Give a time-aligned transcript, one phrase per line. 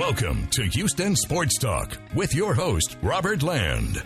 [0.00, 4.02] Welcome to Houston Sports Talk with your host, Robert Land.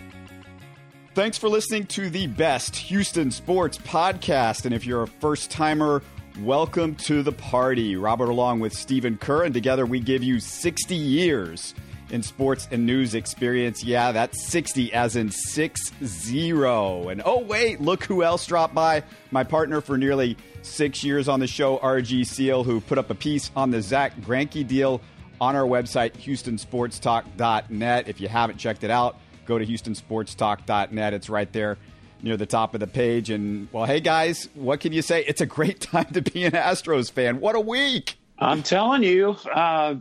[1.13, 4.65] Thanks for listening to the best Houston sports podcast.
[4.65, 6.03] And if you're a first timer,
[6.41, 7.95] welcome to the party.
[7.95, 11.73] Robert, along with Stephen Kerr, and together we give you 60 years
[12.09, 13.81] in sports and news experience.
[13.81, 17.07] Yeah, that's 60 as in 6 0.
[17.07, 19.01] And oh, wait, look who else dropped by.
[19.31, 23.15] My partner for nearly six years on the show, RG Seal, who put up a
[23.15, 24.99] piece on the Zach Greinke deal
[25.39, 28.07] on our website, HoustonSportsTalk.net.
[28.07, 31.13] If you haven't checked it out, go to HoustonSportsTalk.net.
[31.13, 31.77] It's right there
[32.21, 33.29] near the top of the page.
[33.29, 35.23] And, well, hey, guys, what can you say?
[35.25, 37.39] It's a great time to be an Astros fan.
[37.39, 38.17] What a week!
[38.37, 39.95] I'm telling you, uh,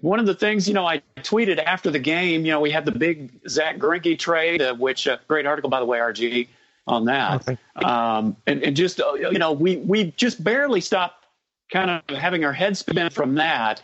[0.00, 2.84] one of the things, you know, I tweeted after the game, you know, we had
[2.84, 6.48] the big Zach Greinke trade, uh, which, uh, great article, by the way, RG,
[6.88, 7.46] on that.
[7.76, 11.26] Um, and, and just, uh, you know, we, we just barely stopped
[11.70, 13.80] kind of having our head spin from that.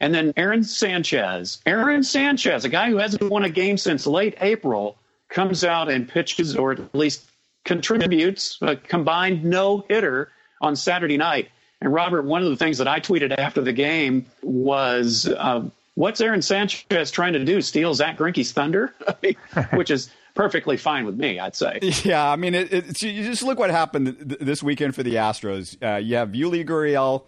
[0.00, 4.36] And then Aaron Sanchez, Aaron Sanchez, a guy who hasn't won a game since late
[4.40, 4.96] April,
[5.28, 7.30] comes out and pitches or at least
[7.64, 10.30] contributes a combined no hitter
[10.60, 11.48] on Saturday night.
[11.80, 16.20] And Robert, one of the things that I tweeted after the game was, uh, "What's
[16.20, 17.62] Aaron Sanchez trying to do?
[17.62, 18.94] Steal Zach Greinke's thunder?"
[19.72, 21.78] Which is perfectly fine with me, I'd say.
[22.04, 25.14] Yeah, I mean, it, it, you just look what happened th- this weekend for the
[25.14, 25.76] Astros.
[25.82, 27.22] Uh, you have Yuli Gurriel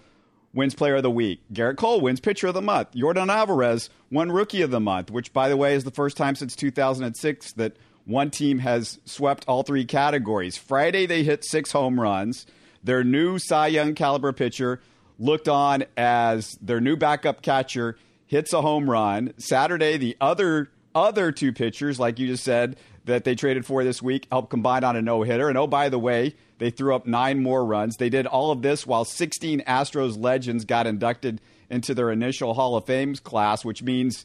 [0.55, 1.41] wins Player of the Week.
[1.53, 2.93] Gerrit Cole wins Pitcher of the Month.
[2.93, 6.35] Yordan Alvarez won Rookie of the Month, which, by the way, is the first time
[6.35, 10.57] since 2006 that one team has swept all three categories.
[10.57, 12.47] Friday, they hit six home runs.
[12.83, 14.81] Their new Cy Young caliber pitcher
[15.19, 19.33] looked on as their new backup catcher hits a home run.
[19.39, 24.01] Saturday, the other other two pitchers, like you just said, that they traded for this
[24.01, 25.49] week, helped combine on a no hitter.
[25.49, 27.97] And oh, by the way, they threw up nine more runs.
[27.97, 32.77] They did all of this while 16 Astros legends got inducted into their initial Hall
[32.77, 34.25] of Fame class, which means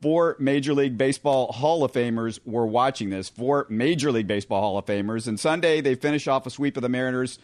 [0.00, 3.28] four Major League Baseball Hall of Famers were watching this.
[3.28, 5.28] Four Major League Baseball Hall of Famers.
[5.28, 7.38] And Sunday, they finish off a sweep of the Mariners,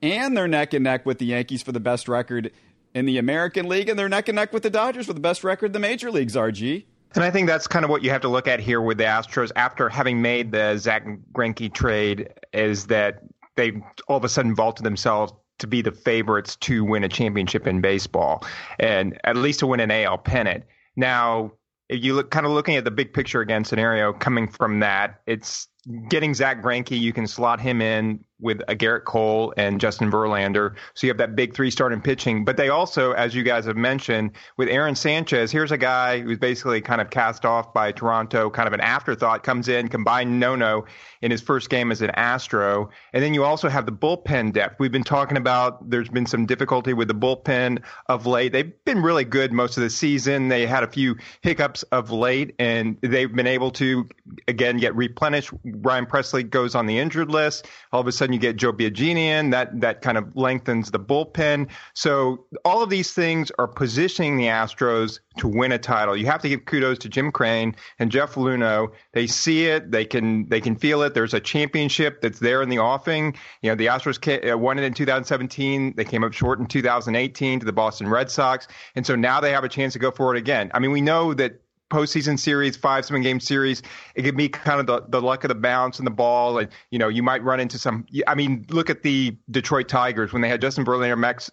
[0.00, 2.50] and they're neck and neck with the Yankees for the best record
[2.94, 5.44] in the American League, and they're neck and neck with the Dodgers for the best
[5.44, 6.84] record in the Major Leagues, RG.
[7.14, 9.04] And I think that's kind of what you have to look at here with the
[9.04, 13.22] Astros after having made the Zach Greinke trade is that
[13.56, 17.66] they all of a sudden vaulted themselves to be the favorites to win a championship
[17.66, 18.44] in baseball
[18.78, 20.64] and at least to win an AL pennant.
[20.96, 21.52] Now,
[21.88, 25.20] if you look kind of looking at the big picture again scenario coming from that,
[25.26, 25.68] it's
[26.08, 26.98] getting Zach Greinke.
[26.98, 30.74] You can slot him in with uh, a Gerrit Cole and Justin Verlander.
[30.94, 32.44] So you have that big three starting pitching.
[32.44, 36.38] But they also, as you guys have mentioned, with Aaron Sanchez, here's a guy who's
[36.38, 40.56] basically kind of cast off by Toronto, kind of an afterthought, comes in, combined no
[40.56, 40.84] no
[41.20, 42.90] in his first game as an Astro.
[43.12, 44.80] And then you also have the bullpen depth.
[44.80, 48.52] We've been talking about there's been some difficulty with the bullpen of late.
[48.52, 50.48] They've been really good most of the season.
[50.48, 54.08] They had a few hiccups of late, and they've been able to,
[54.48, 55.52] again, get replenished.
[55.64, 57.68] Ryan Presley goes on the injured list.
[57.92, 61.68] All of a sudden, you get Joe Biagini That that kind of lengthens the bullpen.
[61.94, 66.16] So all of these things are positioning the Astros to win a title.
[66.16, 68.92] You have to give kudos to Jim Crane and Jeff Luhnow.
[69.12, 69.90] They see it.
[69.90, 71.14] They can they can feel it.
[71.14, 73.36] There's a championship that's there in the offing.
[73.62, 75.94] You know, the Astros uh, won it in 2017.
[75.96, 79.52] They came up short in 2018 to the Boston Red Sox, and so now they
[79.52, 80.70] have a chance to go for it again.
[80.74, 81.60] I mean, we know that
[81.92, 83.82] postseason series, five seven game series,
[84.14, 86.58] it could be kind of the, the luck of the bounce and the ball.
[86.58, 90.32] And, you know, you might run into some, I mean, look at the Detroit Tigers
[90.32, 91.50] when they had Justin Verlander, Max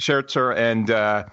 [0.00, 1.24] Scherzer, and, uh,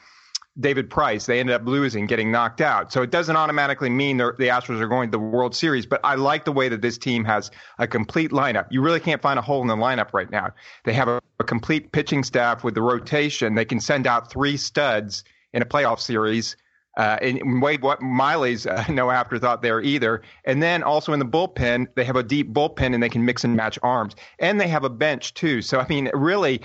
[0.60, 1.26] David Price.
[1.26, 2.94] They ended up losing, getting knocked out.
[2.94, 6.16] So it doesn't automatically mean the Astros are going to the World Series, but I
[6.16, 7.50] like the way that this team has
[7.80, 8.68] a complete lineup.
[8.70, 10.52] You really can't find a hole in the lineup right now.
[10.84, 13.56] They have a, a complete pitching staff with the rotation.
[13.56, 15.24] They can send out three studs
[15.54, 16.56] in a playoff series
[16.98, 20.22] uh, and Wade what Miley's uh, no afterthought there either.
[20.46, 23.44] And then also in the bullpen, they have a deep bullpen and they can mix
[23.44, 24.16] and match arms.
[24.40, 25.62] And they have a bench too.
[25.62, 26.62] So I mean, really,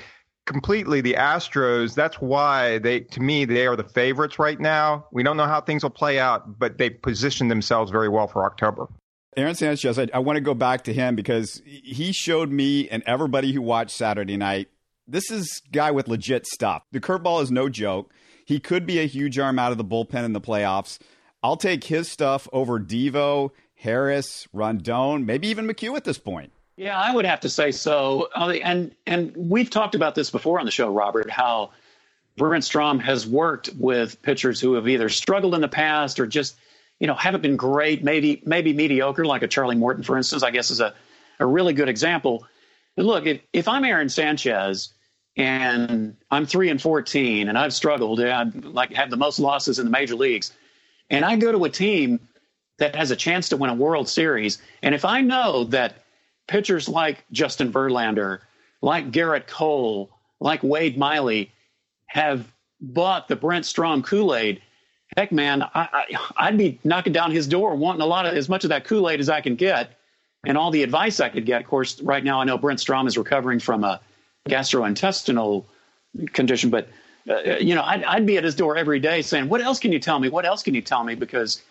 [0.49, 1.95] completely the Astros.
[1.95, 5.07] That's why they, to me, they are the favorites right now.
[5.13, 8.45] We don't know how things will play out, but they positioned themselves very well for
[8.45, 8.89] October.
[9.37, 13.03] Aaron Sanchez, I, I want to go back to him because he showed me and
[13.07, 14.69] everybody who watched Saturday night.
[15.07, 16.83] This is guy with legit stuff.
[16.93, 18.11] The curveball is no joke.
[18.49, 20.99] He could be a huge arm out of the bullpen in the playoffs.
[21.43, 26.51] I'll take his stuff over Devo, Harris, Rondon, maybe even McHugh at this point.
[26.75, 28.31] Yeah, I would have to say so.
[28.35, 31.73] Uh, and and we've talked about this before on the show, Robert, how
[32.39, 36.57] Brent Strom has worked with pitchers who have either struggled in the past or just,
[37.01, 40.53] you know, haven't been great, maybe maybe mediocre, like a Charlie Morton, for instance, I
[40.53, 40.95] guess is a,
[41.39, 42.47] a really good example.
[42.97, 44.95] But look, if, if I'm Aaron Sanchez
[45.39, 48.21] and I'm three and 14, and I've struggled.
[48.21, 50.53] And I like have the most losses in the major leagues,
[51.09, 52.21] and I go to a team
[52.79, 56.05] that has a chance to win a World Series, and if I know that
[56.49, 58.41] pitchers like Justin Verlander,
[58.83, 61.53] like Gerrit Cole, like Wade Miley
[62.07, 64.61] have bought the Brent Strom Kool Aid,
[65.17, 66.07] heck, man, I,
[66.47, 69.09] would be knocking down his door, wanting a lot of as much of that Kool
[69.09, 69.99] Aid as I can get,
[70.47, 71.61] and all the advice I could get.
[71.61, 74.01] Of course, right now I know Brent Strom is recovering from a
[74.49, 75.65] gastrointestinal
[76.33, 76.71] condition.
[76.71, 76.89] But
[77.29, 79.93] uh, you know, I'd, I'd, be at his door every day saying, "What else can
[79.93, 80.29] you tell me?
[80.29, 81.63] What else can you tell me?" Because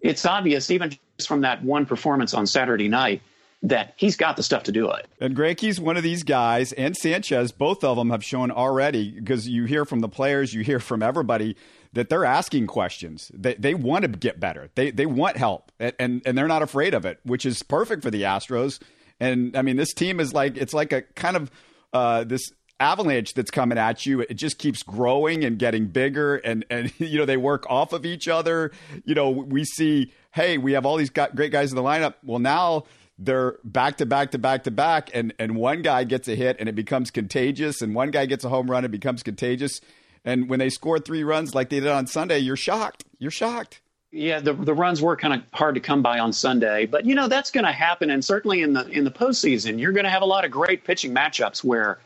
[0.00, 3.22] it's obvious, even just from that one performance on Saturday night,
[3.62, 5.06] that he's got the stuff to do it.
[5.20, 9.48] And Greinke's one of these guys, and Sanchez, both of them have shown already because
[9.48, 11.56] you hear from the players, you hear from everybody
[11.92, 13.30] that they're asking questions.
[13.34, 14.70] They they want to get better.
[14.74, 18.02] They they want help, and and, and they're not afraid of it, which is perfect
[18.02, 18.80] for the Astros.
[19.20, 21.50] And I mean, this team is like it's like a kind of
[21.92, 26.36] uh, this avalanche that's coming at you it just keeps growing and getting bigger.
[26.36, 28.72] And and you know they work off of each other.
[29.04, 32.14] You know we see hey we have all these great guys in the lineup.
[32.24, 32.84] Well now
[33.18, 35.10] they're back to back to back to back.
[35.14, 37.82] And and one guy gets a hit and it becomes contagious.
[37.82, 39.80] And one guy gets a home run and becomes contagious.
[40.24, 43.04] And when they score three runs like they did on Sunday you're shocked.
[43.18, 43.80] You're shocked
[44.12, 47.14] yeah, the the runs were kind of hard to come by on Sunday, but you
[47.14, 50.10] know that's going to happen, and certainly in the in the postseason, you're going to
[50.10, 51.98] have a lot of great pitching matchups where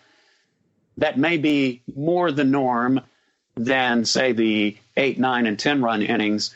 [0.99, 3.00] that may be more the norm
[3.56, 6.55] than say the eight, nine, and ten run innings.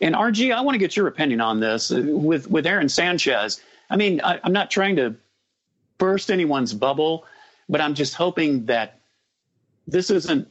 [0.00, 3.60] And RG, I want to get your opinion on this uh, with with Aaron Sanchez.
[3.88, 5.14] I mean, I, I'm not trying to
[5.98, 7.24] burst anyone's bubble,
[7.68, 8.98] but I'm just hoping that
[9.86, 10.48] this isn't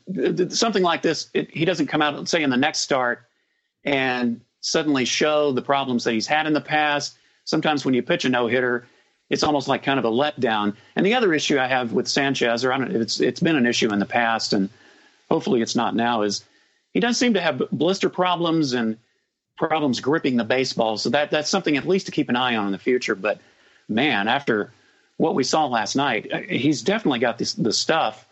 [0.53, 1.29] something like this.
[1.33, 3.26] It, he doesn't come out, and say, in the next start
[3.87, 7.17] and suddenly show the problems that he's had in the past.
[7.45, 8.85] Sometimes when you pitch a no hitter,
[9.29, 10.75] it's almost like kind of a letdown.
[10.95, 13.65] And the other issue I have with Sanchez, or I don't, it's it's been an
[13.65, 14.69] issue in the past, and
[15.31, 16.43] hopefully it's not now, is
[16.93, 18.97] he does seem to have blister problems and
[19.57, 20.97] problems gripping the baseball.
[20.97, 23.15] So that that's something at least to keep an eye on in the future.
[23.15, 23.39] But
[23.87, 24.73] man, after
[25.15, 28.26] what we saw last night, uh, he's definitely got this the stuff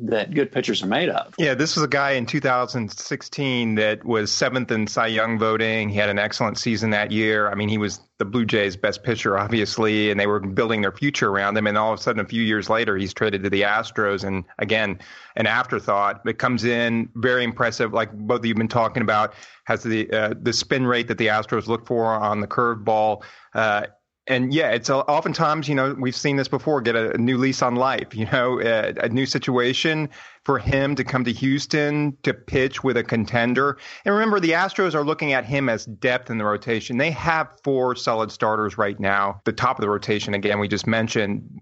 [0.00, 1.34] that good pitchers are made of.
[1.38, 5.88] Yeah, this was a guy in 2016 that was seventh in Cy Young voting.
[5.88, 7.50] He had an excellent season that year.
[7.50, 10.92] I mean, he was the Blue Jays' best pitcher, obviously, and they were building their
[10.92, 11.66] future around him.
[11.66, 14.44] And all of a sudden, a few years later, he's traded to the Astros, and
[14.58, 14.98] again,
[15.36, 16.22] an afterthought.
[16.26, 19.34] It comes in very impressive, like both you've been talking about.
[19.64, 23.22] Has the uh, the spin rate that the Astros look for on the curveball.
[23.54, 23.86] Uh,
[24.26, 27.60] and yeah, it's oftentimes, you know, we've seen this before, get a, a new lease
[27.60, 30.08] on life, you know, a, a, new situation
[30.44, 33.76] for him to come to Houston to pitch with a contender.
[34.04, 36.96] And remember, the Astros are looking at him as depth in the rotation.
[36.96, 39.42] They have four solid starters right now.
[39.44, 41.60] The top of the rotation, again, we just mentioned,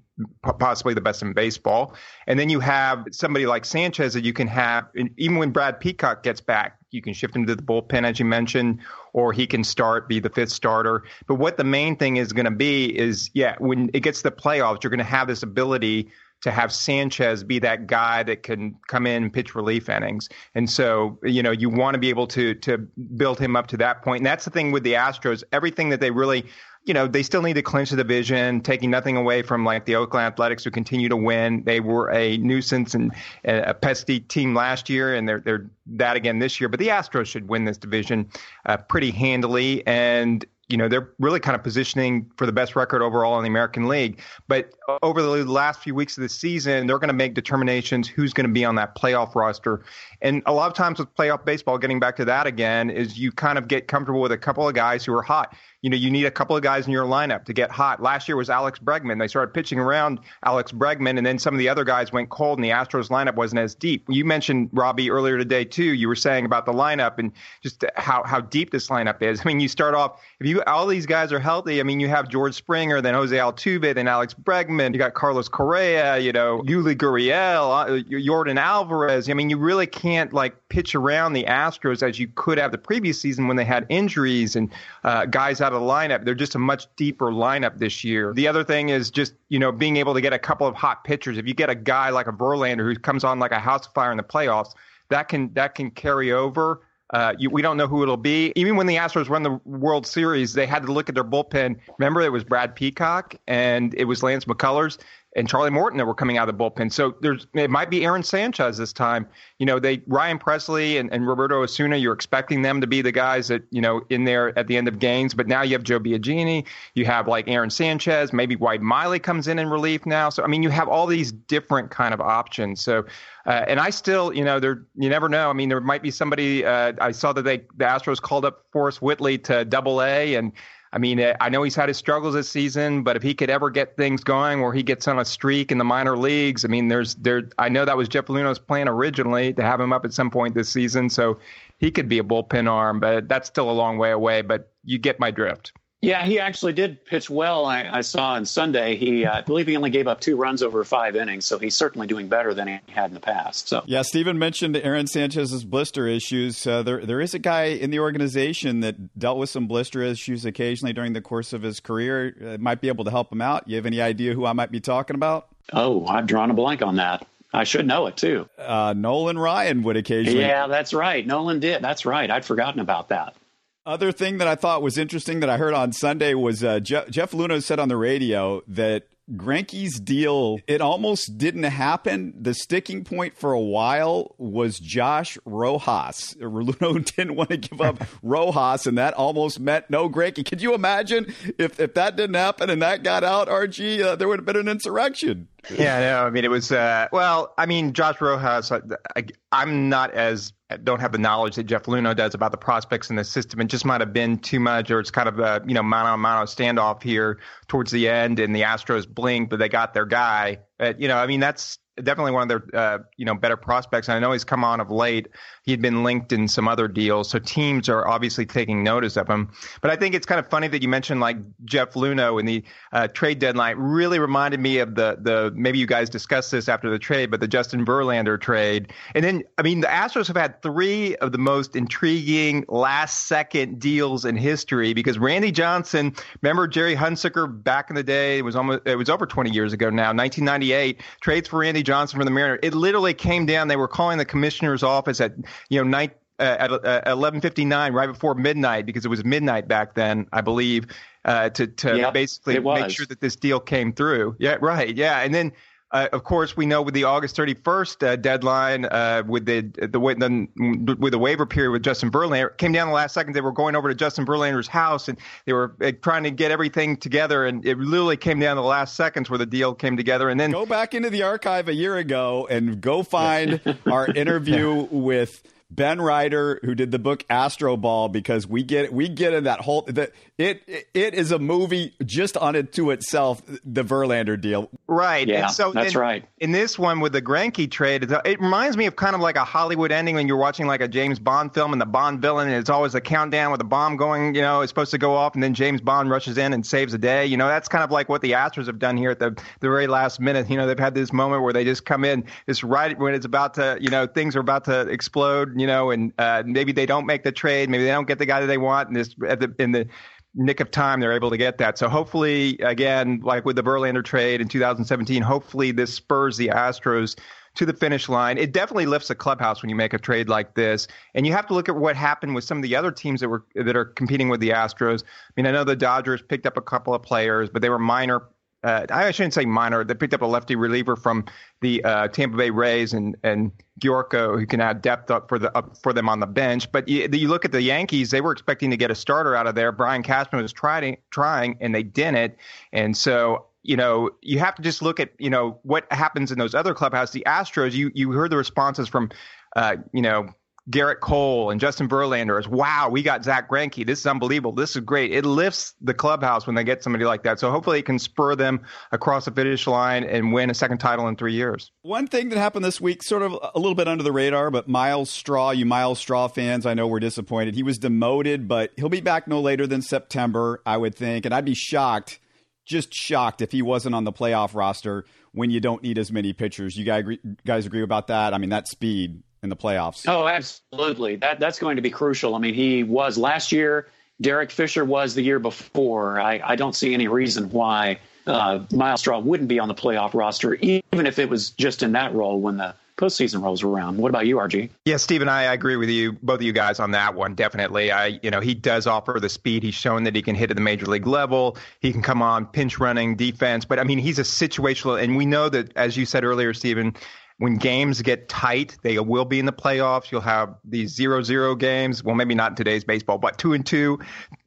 [0.59, 1.95] possibly the best in baseball.
[2.27, 4.87] And then you have somebody like Sanchez that you can have,
[5.17, 8.25] even when Brad Peacock gets back, you can shift him to the bullpen, as you
[8.25, 8.81] mentioned,
[9.13, 11.05] or he can start, be the fifth starter.
[11.27, 14.31] But what the main thing is going to be is, yeah, when it gets to
[14.31, 16.11] the playoffs, you're going to have this ability
[16.43, 20.29] to have Sanchez be that guy that can come in and pitch relief innings.
[20.55, 22.79] And so, you know, you want to be able to to
[23.17, 24.21] build him up to that point.
[24.21, 25.45] And that's the thing with the Astros.
[25.53, 26.45] Everything that they really
[26.85, 29.95] you know, they still need to clinch the division, taking nothing away from like the
[29.95, 31.63] Oakland Athletics who continue to win.
[31.65, 33.13] They were a nuisance and
[33.45, 36.69] a pesky team last year, and they're they're that again this year.
[36.69, 38.29] But the Astros should win this division
[38.67, 43.01] uh, pretty handily, and you know they're really kind of positioning for the best record
[43.01, 44.21] overall in the American League.
[44.49, 44.73] But
[45.05, 48.47] over the last few weeks of the season, they're going to make determinations who's going
[48.47, 49.85] to be on that playoff roster.
[50.21, 53.31] And a lot of times with playoff baseball, getting back to that again, is you
[53.31, 56.11] kind of get comfortable with a couple of guys who are hot you know, you
[56.11, 58.01] need a couple of guys in your lineup to get hot.
[58.01, 59.19] Last year was Alex Bregman.
[59.19, 62.59] They started pitching around Alex Bregman, and then some of the other guys went cold,
[62.59, 64.05] and the Astros lineup wasn't as deep.
[64.09, 65.83] You mentioned Robbie earlier today too.
[65.83, 69.41] You were saying about the lineup and just how how deep this lineup is.
[69.41, 71.81] I mean, you start off if you all these guys are healthy.
[71.81, 74.93] I mean, you have George Springer, then Jose Altuve, then Alex Bregman.
[74.93, 76.19] You got Carlos Correa.
[76.19, 79.29] You know, Yuli Gurriel, Yordan Alvarez.
[79.29, 82.79] I mean, you really can't like pitch around the Astros as you could have the
[82.79, 84.71] previous season when they had injuries and
[85.03, 86.25] uh, guys out of the lineup.
[86.25, 88.33] They're just a much deeper lineup this year.
[88.35, 91.05] The other thing is just, you know, being able to get a couple of hot
[91.05, 91.39] pitchers.
[91.39, 94.11] If you get a guy like a Verlander who comes on like a house fire
[94.11, 94.75] in the playoffs,
[95.09, 96.83] that can that can carry over.
[97.13, 98.55] Uh, you, we don't know who it'll be.
[98.57, 101.79] Even when the Astros won the World Series, they had to look at their bullpen.
[101.99, 104.99] Remember, it was Brad Peacock and it was Lance McCullers
[105.35, 106.93] and Charlie Morton that were coming out of the bullpen.
[106.93, 109.27] So there's it might be Aaron Sanchez this time.
[109.59, 113.13] You know, they Ryan Presley and, and Roberto Osuna, you're expecting them to be the
[113.13, 115.35] guys that, you know, in there at the end of games.
[115.35, 119.49] But now you have Joe Biagini, you have like Aaron Sanchez, maybe Wade Miley comes
[119.49, 120.29] in in relief now.
[120.29, 122.81] So I mean you have all these different kind of options.
[122.81, 123.05] So
[123.47, 125.51] uh, and I still, you know, there you never know.
[125.51, 126.65] I mean, there might be somebody.
[126.65, 130.53] Uh, I saw that they the Astros called up Forrest Whitley to Double A, and
[130.95, 133.49] I mean, uh, I know he's had his struggles this season, but if he could
[133.49, 136.69] ever get things going where he gets on a streak in the minor leagues, I
[136.69, 137.49] mean, there's there.
[137.59, 140.55] I know that was Jeff Luhnow's plan originally to have him up at some point
[140.55, 141.39] this season, so
[141.79, 144.43] he could be a bullpen arm, but that's still a long way away.
[144.43, 145.73] But you get my drift.
[146.03, 147.65] Yeah, he actually did pitch well.
[147.65, 148.97] I, I saw on Sunday.
[148.97, 151.77] He, uh, I believe, he only gave up two runs over five innings, so he's
[151.77, 153.69] certainly doing better than he had in the past.
[153.69, 156.67] So, yeah, Stephen mentioned Aaron Sanchez's blister issues.
[156.67, 160.45] Uh, there, there is a guy in the organization that dealt with some blister issues
[160.45, 162.35] occasionally during the course of his career.
[162.45, 163.69] Uh, might be able to help him out.
[163.69, 165.47] You have any idea who I might be talking about?
[165.73, 167.25] Oh, I've drawn a blank on that.
[167.53, 168.49] I should know it too.
[168.59, 170.41] Uh, Nolan Ryan would occasionally.
[170.41, 171.25] Yeah, that's right.
[171.25, 171.81] Nolan did.
[171.81, 172.29] That's right.
[172.29, 173.37] I'd forgotten about that.
[173.85, 177.11] Other thing that I thought was interesting that I heard on Sunday was uh, Jeff,
[177.11, 182.33] Jeff Luhnow said on the radio that Greinke's deal, it almost didn't happen.
[182.41, 186.35] The sticking point for a while was Josh Rojas.
[186.41, 190.49] Luhnow didn't want to give up Rojas, and that almost meant no Granke.
[190.49, 194.29] Could you imagine if, if that didn't happen and that got out, RG, uh, there
[194.29, 195.49] would have been an insurrection.
[195.71, 198.81] Yeah, no, I mean, it was, uh, well, I mean, Josh Rojas, I,
[199.17, 200.53] I, I'm not as
[200.85, 203.61] don't have the knowledge that Jeff Luhnow does about the prospects in the system.
[203.61, 206.15] It just might have been too much, or it's kind of a you know mano
[206.15, 207.39] a mano standoff here
[207.69, 210.59] towards the end, and the Astros blink, but they got their guy.
[210.81, 214.09] Uh, you know, I mean that's definitely one of their uh, you know better prospects.
[214.09, 215.29] And I know he's come on of late.
[215.65, 219.53] He'd been linked in some other deals, so teams are obviously taking notice of him.
[219.81, 222.65] But I think it's kind of funny that you mentioned like Jeff Luhnow in the
[222.93, 223.77] uh, trade deadline.
[223.79, 227.41] Really reminded me of the the maybe you guys discussed this after the trade, but
[227.41, 228.93] the Justin Verlander trade.
[229.15, 233.81] And then I mean the Astros have had three of the most intriguing last second
[233.81, 238.39] deals in history because Randy Johnson, remember Gerry Hunsicker back in the day?
[238.39, 241.01] It was almost it was over 20 years ago now, 1998.
[241.21, 242.61] Trades for Randy Johnson from the Mariners.
[242.63, 243.69] It literally came down.
[243.69, 245.35] They were calling the commissioner's office at
[245.69, 249.95] you know night uh, at uh, 11:59 right before midnight because it was midnight back
[249.95, 250.87] then, I believe,
[251.25, 254.37] uh, to to yep, basically make sure that this deal came through.
[254.39, 254.95] Yeah, right.
[254.95, 255.53] Yeah, and then
[255.93, 259.89] uh, of course, we know with the August 31st uh, deadline, uh, with the, the
[259.89, 263.35] the with the waiver period with Justin Verlander, came down the last second.
[263.35, 266.51] They were going over to Justin Verlander's house and they were uh, trying to get
[266.51, 269.99] everything together, and it literally came down to the last seconds where the deal came
[269.99, 270.31] together.
[270.31, 274.87] And then go back into the archive a year ago and go find our interview
[274.91, 275.43] with
[275.75, 279.83] Ben Reiter, who did the book Astroball, because we get we get in that whole
[279.89, 283.43] that it it is a movie just on it to itself.
[283.65, 285.27] The Verlander deal, right?
[285.27, 286.25] Yeah, and so that's in, right.
[286.39, 289.45] In this one with the Greinke trade, it reminds me of kind of like a
[289.45, 292.57] Hollywood ending when you're watching like a James Bond film and the Bond villain, and
[292.57, 294.35] it's always a countdown with a bomb going.
[294.35, 296.93] You know, it's supposed to go off, and then James Bond rushes in and saves
[296.93, 297.27] the day.
[297.27, 299.31] You know, that's kind of like what the Astros have done here at the
[299.61, 300.51] the very last minute.
[300.51, 303.27] You know, they've had this moment where they just come in, just right when it's
[303.27, 306.87] about to, you know, things are about to explode you know, and uh, maybe they
[306.87, 309.15] don't make the trade, maybe they don't get the guy that they want, and this
[309.27, 309.89] at the in the
[310.35, 311.79] nick of time they're able to get that.
[311.79, 317.19] So hopefully, again, like with the Verlander trade in 2017, hopefully this spurs the Astros
[317.55, 318.39] to the finish line.
[318.39, 320.89] It definitely lifts a clubhouse when you make a trade like this.
[321.15, 323.29] And you have to look at what happened with some of the other teams that
[323.29, 325.03] were that are competing with the Astros.
[325.03, 327.79] I mean, I know the Dodgers picked up a couple of players, but they were
[327.79, 328.23] minor
[328.63, 329.85] uh, I shouldn't say minor.
[329.85, 331.25] They picked up a lefty reliever from
[331.61, 335.57] the uh, Tampa Bay Rays and and Gyorko, who can add depth up for the
[335.57, 336.71] up for them on the bench.
[336.71, 339.47] But you, you look at the Yankees; they were expecting to get a starter out
[339.47, 339.73] of there.
[339.73, 342.37] Brian Cashman was trying trying, and they didn't.
[342.73, 346.39] And so you know, you have to just look at, you know, what happens in
[346.39, 347.13] those other clubhouses.
[347.13, 349.11] The Astros, you you heard the responses from,
[349.55, 350.29] uh, you know,
[350.71, 353.85] Gerrit Cole and Justin Verlander is wow, we got Zach Greinke.
[353.85, 354.53] This is unbelievable.
[354.53, 355.13] This is great.
[355.13, 357.41] It lifts the clubhouse when they get somebody like that.
[357.41, 358.61] So hopefully it can spur them
[358.93, 361.73] across the finish line and win a second title in three years.
[361.83, 364.69] One thing that happened this week, sort of a little bit under the radar, but
[364.69, 367.57] Myles Straw, you Myles Straw fans, I know we're disappointed.
[367.57, 371.25] He was demoted, but he'll be back no later than September, I would think.
[371.25, 372.21] And I'd be shocked,
[372.65, 376.33] just shocked, if he wasn't on the playoff roster when you don't need as many
[376.33, 376.77] pitchers.
[376.77, 378.33] You guys agree, guys agree about that?
[378.33, 380.05] I mean, that speed in the playoffs.
[380.09, 381.17] Oh, absolutely.
[381.17, 382.35] That that's going to be crucial.
[382.35, 383.89] I mean, he was last year.
[384.21, 386.21] Derek Fisher was the year before.
[386.21, 390.15] I, I don't see any reason why uh, Myles Straw wouldn't be on the playoff
[390.15, 393.97] roster, even if it was just in that role when the postseason rolls around.
[393.97, 394.71] What about you, RG?
[394.85, 397.35] Yeah, Stephen, I, I agree with you, both of you guys on that one.
[397.35, 399.65] Definitely, I you know he does offer the speed.
[399.65, 401.57] He's shown that he can hit at the major league level.
[401.81, 405.27] He can come on pinch running defense, but I mean he's a situational, and we
[405.27, 406.95] know that as you said earlier, Stephen
[407.43, 410.13] when games get tight, they will be in the playoffs.
[410.13, 412.05] You'll have these zero-zero games.
[412.05, 413.99] Well, maybe not in today's baseball, but two and two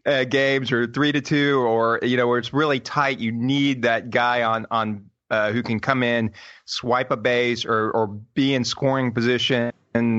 [0.05, 3.19] uh, games or three to two, or you know, where it's really tight.
[3.19, 6.31] You need that guy on on uh, who can come in,
[6.63, 9.73] swipe a base, or or be in scoring position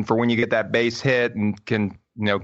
[0.04, 2.40] for when you get that base hit and can you know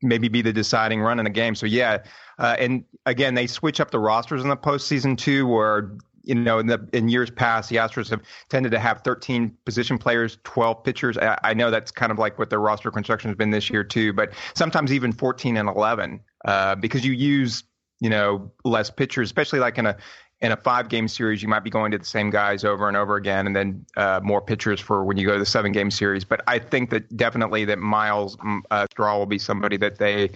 [0.00, 1.56] maybe be the deciding run in the game.
[1.56, 2.04] So yeah,
[2.38, 6.58] uh, and again they switch up the rosters in the postseason too, where you know,
[6.58, 10.84] in, the, in years past, the Astros have tended to have 13 position players, 12
[10.84, 11.18] pitchers.
[11.18, 13.84] I, I, know that's kind of like what their roster construction has been this year
[13.84, 17.64] too, but sometimes even 14 and 11 uh, because you use
[18.00, 19.96] you know less pitchers, especially like in a
[20.42, 22.96] in a five game series, you might be going to the same guys over and
[22.96, 25.90] over again, and then uh, more pitchers for when you go to the seven game
[25.90, 26.24] series.
[26.24, 30.32] But I think that definitely that Myles mm, uh, Straw will be somebody that they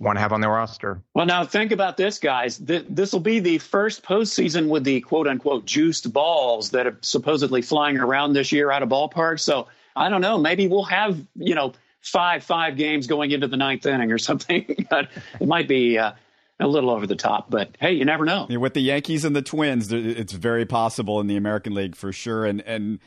[0.00, 1.02] want to have on their roster.
[1.14, 2.58] Well, now think about this, guys.
[2.58, 7.62] This will be the first postseason with the quote unquote juiced balls that are supposedly
[7.62, 9.40] flying around this year out of ballparks.
[9.40, 10.38] So I don't know.
[10.38, 14.86] Maybe we'll have, you know, five, five games going into the ninth inning or something.
[14.90, 15.08] but
[15.40, 15.98] it might be.
[15.98, 16.12] Uh,
[16.60, 18.46] a little over the top, but hey, you never know.
[18.50, 22.12] Yeah, with the Yankees and the Twins, it's very possible in the American League for
[22.12, 22.44] sure.
[22.44, 22.98] And and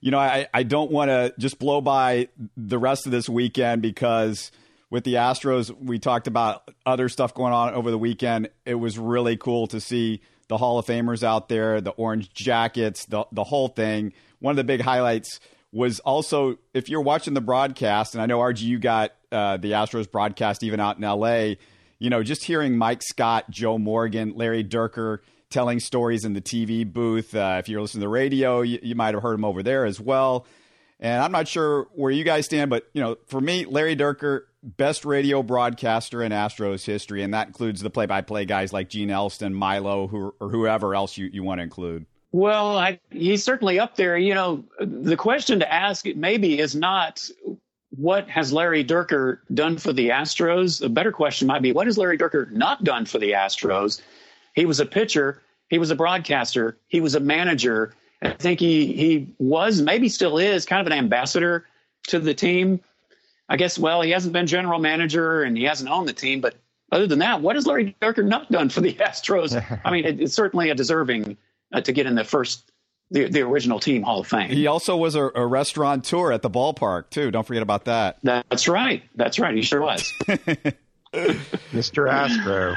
[0.00, 3.82] you know, I I don't want to just blow by the rest of this weekend
[3.82, 4.52] because
[4.90, 8.50] with the Astros, we talked about other stuff going on over the weekend.
[8.66, 13.06] It was really cool to see the Hall of Famers out there, the orange jackets,
[13.06, 14.12] the the whole thing.
[14.40, 15.38] One of the big highlights
[15.72, 19.72] was also if you're watching the broadcast, and I know RG, you got uh, the
[19.72, 21.54] Astros broadcast even out in LA.
[22.00, 25.18] You know, just hearing Mike Scott, Joe Morgan, Larry Dierker
[25.50, 27.34] telling stories in the TV booth.
[27.34, 29.84] Uh, if you're listening to the radio, you, you might have heard them over there
[29.84, 30.46] as well.
[31.00, 34.42] And I'm not sure where you guys stand, but you know, for me, Larry Dierker,
[34.62, 39.54] best radio broadcaster in Astros history, and that includes the play-by-play guys like Gene Elston,
[39.54, 42.04] Milo, who, or whoever else you, you want to include.
[42.32, 44.18] Well, I, he's certainly up there.
[44.18, 47.26] You know, the question to ask maybe is not
[47.96, 50.84] what has Larry Dierker done for the Astros.
[50.84, 54.00] A better question might be what has Larry Dierker not done for the Astros.
[54.54, 55.40] He was a pitcher.
[55.70, 56.78] He was a broadcaster.
[56.88, 57.94] He was a manager.
[58.22, 61.66] I think he he was maybe still is kind of an ambassador
[62.08, 62.80] to the team.
[63.48, 66.54] I guess well he hasn't been general manager and he hasn't owned the team, but
[66.92, 69.54] other than that, what has Larry Dierker not done for the Astros?
[69.84, 71.36] I mean, it, it's certainly a deserving
[71.72, 72.70] uh, to get in the first
[73.10, 74.50] the, the original team Hall of Fame.
[74.50, 77.30] He also was a, a restaurateur at the ballpark too.
[77.30, 78.18] Don't forget about that.
[78.22, 79.02] That's right.
[79.14, 79.54] That's right.
[79.54, 80.12] He sure was.
[81.12, 82.08] Mr.
[82.08, 82.76] Astro.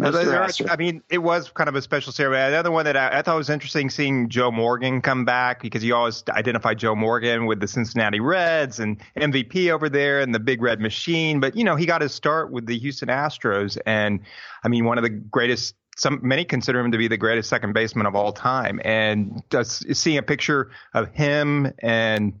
[0.00, 2.38] I mean, it was kind of a special series.
[2.38, 5.94] Another one that I, I, thought was interesting seeing Joe Morgan come back because you
[5.94, 10.62] always identify Joe Morgan with the Cincinnati Reds and MVP over there and the Big
[10.62, 11.40] Red Machine.
[11.40, 13.76] But, you know, he got his start with the Houston Astros.
[13.84, 14.20] And
[14.64, 17.74] I mean, one of the greatest some many consider him to be the greatest second
[17.74, 18.80] baseman of all time.
[18.84, 22.40] And just seeing a picture of him and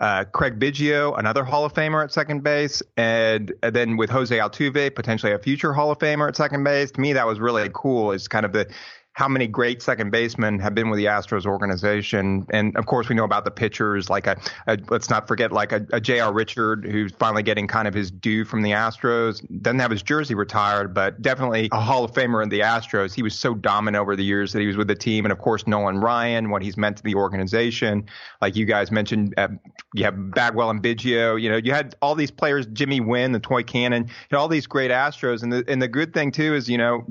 [0.00, 4.36] uh, Craig Biggio, another Hall of Famer at second base, and, and, then with Jose
[4.36, 6.90] Altuve, potentially a future Hall of Famer at second base.
[6.92, 8.12] To me, that was really cool.
[8.12, 8.66] It's kind of the
[9.12, 12.46] how many great second basemen have been with the Astros organization.
[12.50, 15.72] And of course, we know about the pitchers, like a, a let's not forget, like
[15.72, 16.32] a, a J.R.
[16.32, 19.44] Richard, who's finally getting kind of his due from the Astros.
[19.62, 23.12] Doesn't have his jersey retired, but definitely a Hall of Famer in the Astros.
[23.12, 25.24] He was so dominant over the years that he was with the team.
[25.24, 28.06] And of course, Nolan Ryan, what he's meant to the organization.
[28.40, 29.48] Like you guys mentioned, uh,
[29.92, 31.40] you have Bagwell and Biggio.
[31.40, 34.92] You know, you had all these players, Jimmy Wynn, the toy cannon, all these great
[34.92, 35.42] Astros.
[35.42, 37.04] And the, and the good thing, too, is, you know,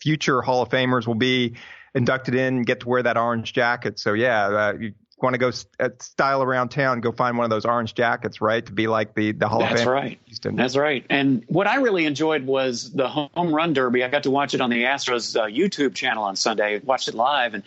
[0.00, 1.54] future Hall of Famers will be
[1.94, 3.98] inducted in and get to wear that orange jacket.
[3.98, 7.44] So yeah, uh, you want to go st- uh, style around town, go find one
[7.44, 8.64] of those orange jackets, right?
[8.64, 9.86] To be like the the Hall That's of Fame.
[9.86, 10.20] That's right.
[10.26, 10.56] Houston.
[10.56, 11.04] That's right.
[11.10, 14.04] And what I really enjoyed was the home run derby.
[14.04, 16.78] I got to watch it on the Astros uh, YouTube channel on Sunday.
[16.78, 17.62] Watched it live, and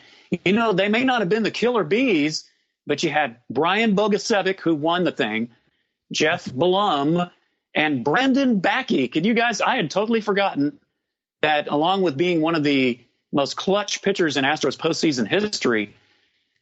[0.46, 2.46] you know they may not have been the killer bees,
[2.88, 5.50] but you had Brian Bogusevic who won the thing,
[6.12, 7.30] Geoff Blum,
[7.76, 9.12] and Brandon Backe.
[9.12, 9.62] Can you guys?
[9.62, 10.80] I had totally forgotten
[11.42, 13.00] that along with being one of the
[13.32, 15.94] most clutch pitchers in Astros postseason history,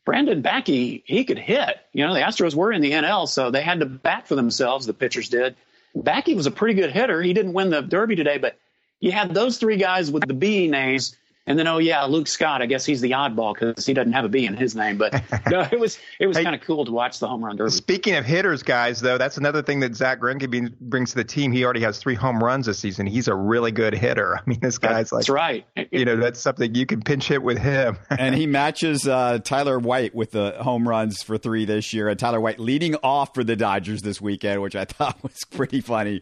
[0.06, 1.78] Brandon Backe, he could hit.
[1.94, 4.86] You know, the Astros were in the NL, so they had to bat for themselves,
[4.86, 5.56] the pitchers did.
[5.96, 7.22] Backey was a pretty good hitter.
[7.22, 8.58] He didn't win the Derby today, but
[9.00, 11.16] you had those three guys with the B names,
[11.50, 12.62] And then, oh yeah, Luke Scott.
[12.62, 14.98] I guess he's the oddball because he doesn't have a B in his name.
[14.98, 15.14] But
[15.50, 17.72] no, it was it was hey, kind of cool to watch the home run derby.
[17.72, 21.52] Speaking of hitters, guys, though, that's another thing that Zach Greinke brings to the team.
[21.52, 23.08] He already has three home runs this season.
[23.08, 24.38] He's a really good hitter.
[24.38, 25.66] I mean, this guy's that's like that's right.
[25.92, 27.98] You know, that's something you can pinch hit with him.
[28.12, 32.10] and he matches uh, Tyler White with the home runs for three this year.
[32.10, 35.82] And Tyler White leading off for the Dodgers this weekend, which I thought was pretty
[35.82, 36.22] funny.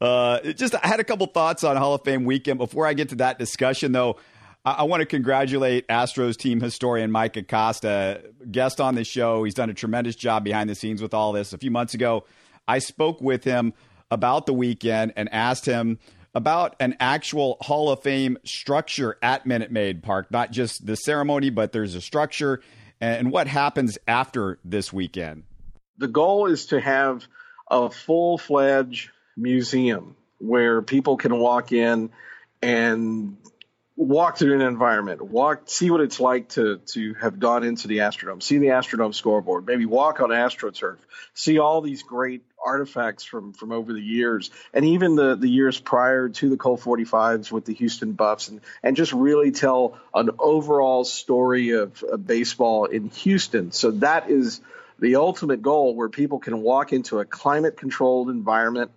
[0.00, 2.58] Uh, just I had a couple thoughts on Hall of Fame weekend.
[2.58, 4.16] Before I get to that discussion, though.
[4.66, 9.44] I, I want to congratulate Astros team historian Mike Acosta, guest on the show.
[9.44, 11.52] He's done a tremendous job behind the scenes with all this.
[11.52, 12.24] A few months ago,
[12.68, 13.72] I spoke with him
[14.10, 15.98] about the weekend and asked him
[16.34, 21.48] about an actual Hall of Fame structure at Minute Maid Park, not just the ceremony,
[21.48, 22.60] but there's a structure
[23.00, 25.44] and what happens after this weekend.
[25.98, 27.26] The goal is to have
[27.70, 32.10] a full fledged museum where people can walk in
[32.62, 33.36] and
[33.96, 37.98] walk through an environment, walk, see what it's like to to have gone into the
[37.98, 40.98] Astrodome, see the Astrodome scoreboard, maybe walk on AstroTurf,
[41.34, 45.80] see all these great artifacts from from over the years, and even the the years
[45.80, 50.30] prior to the Colt 45s with the Houston Buffs, and and just really tell an
[50.38, 53.72] overall story of, of baseball in Houston.
[53.72, 54.60] So that is
[54.98, 58.90] the ultimate goal, where people can walk into a climate controlled environment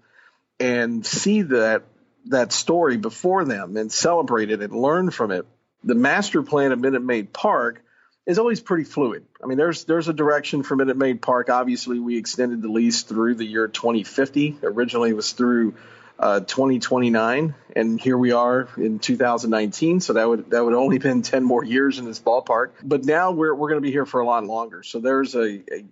[0.60, 1.84] and see that
[2.30, 5.46] that story before them and celebrate it and learn from it.
[5.84, 7.84] The master plan of Minute Maid Park
[8.26, 9.26] is always pretty fluid.
[9.44, 11.50] I mean, there's there's a direction for Minute Maid Park.
[11.50, 14.60] Obviously, we extended the lease through the year 2050.
[14.64, 15.74] Originally, it was through
[16.20, 20.02] uh, 2029, and here we are in 2019.
[20.02, 22.72] So that would that would only been 10 more years in this ballpark.
[22.84, 24.84] But now we're we're going to be here for a lot longer.
[24.84, 25.86] So there's a, a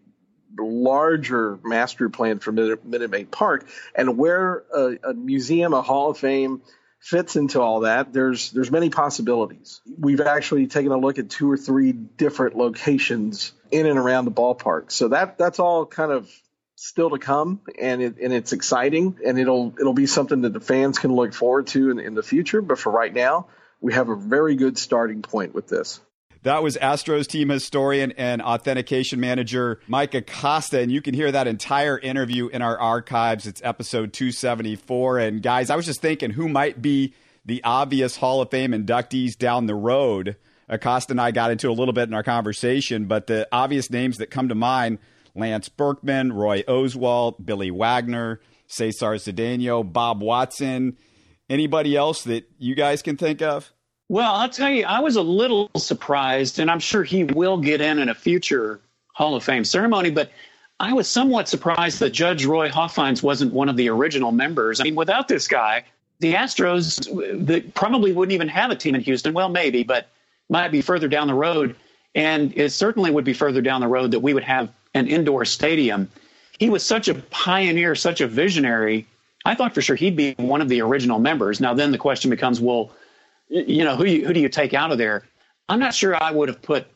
[0.58, 6.18] larger master plan for Minute Maid Park, and where a, a, museum, a Hall of
[6.18, 6.62] Fame
[7.00, 9.82] fits into all that, there's there's many possibilities.
[9.98, 14.32] We've actually taken a look at two or three different locations in and around the
[14.32, 16.30] ballpark, so that that's all kind of
[16.76, 20.60] still to come, and it, and it's exciting, and it'll it'll be something that the
[20.60, 22.62] fans can look forward to in, in the future.
[22.62, 23.48] But for right now,
[23.82, 26.00] we have a very good starting point with this.
[26.44, 30.80] That was Astros team historian and authentication manager Mike Acosta.
[30.80, 33.48] And you can hear that entire interview in our archives.
[33.48, 35.20] It's episode 274.
[35.20, 37.14] And guys, I was just thinking who might be
[37.46, 40.36] the obvious Hall of Fame inductees down the road.
[40.70, 44.18] Acosta and I got into a little bit in our conversation, but the obvious names
[44.18, 45.00] that come to mind
[45.34, 50.98] Lance Berkman, Roy Oswalt, Billy Wagner, Cesar Cedeno, Bob Watson.
[51.50, 53.72] Anybody else that you guys can think of?
[54.10, 57.82] Well, I'll tell you, I was a little surprised, and I'm sure he will get
[57.82, 58.80] in in a future
[59.14, 60.32] Hall of Fame ceremony, but
[60.80, 64.80] I was somewhat surprised that Judge Roy Hofheinz wasn't one of the original members.
[64.80, 65.84] I mean, without this guy,
[66.20, 69.34] the Astros probably wouldn't even have a team in Houston.
[69.34, 70.08] Well, maybe, but
[70.50, 71.76] might be further down the road.
[72.16, 75.46] And it certainly would be further down the road that we would have an indoor
[75.46, 76.10] stadium.
[76.58, 79.06] He was such a pioneer, such a visionary.
[79.46, 81.60] I thought for sure he'd be one of the original members.
[81.60, 82.92] Now, then the question becomes, well,
[83.50, 85.24] you know, who you, who do you take out of there?
[85.70, 86.88] I'm not sure I would have put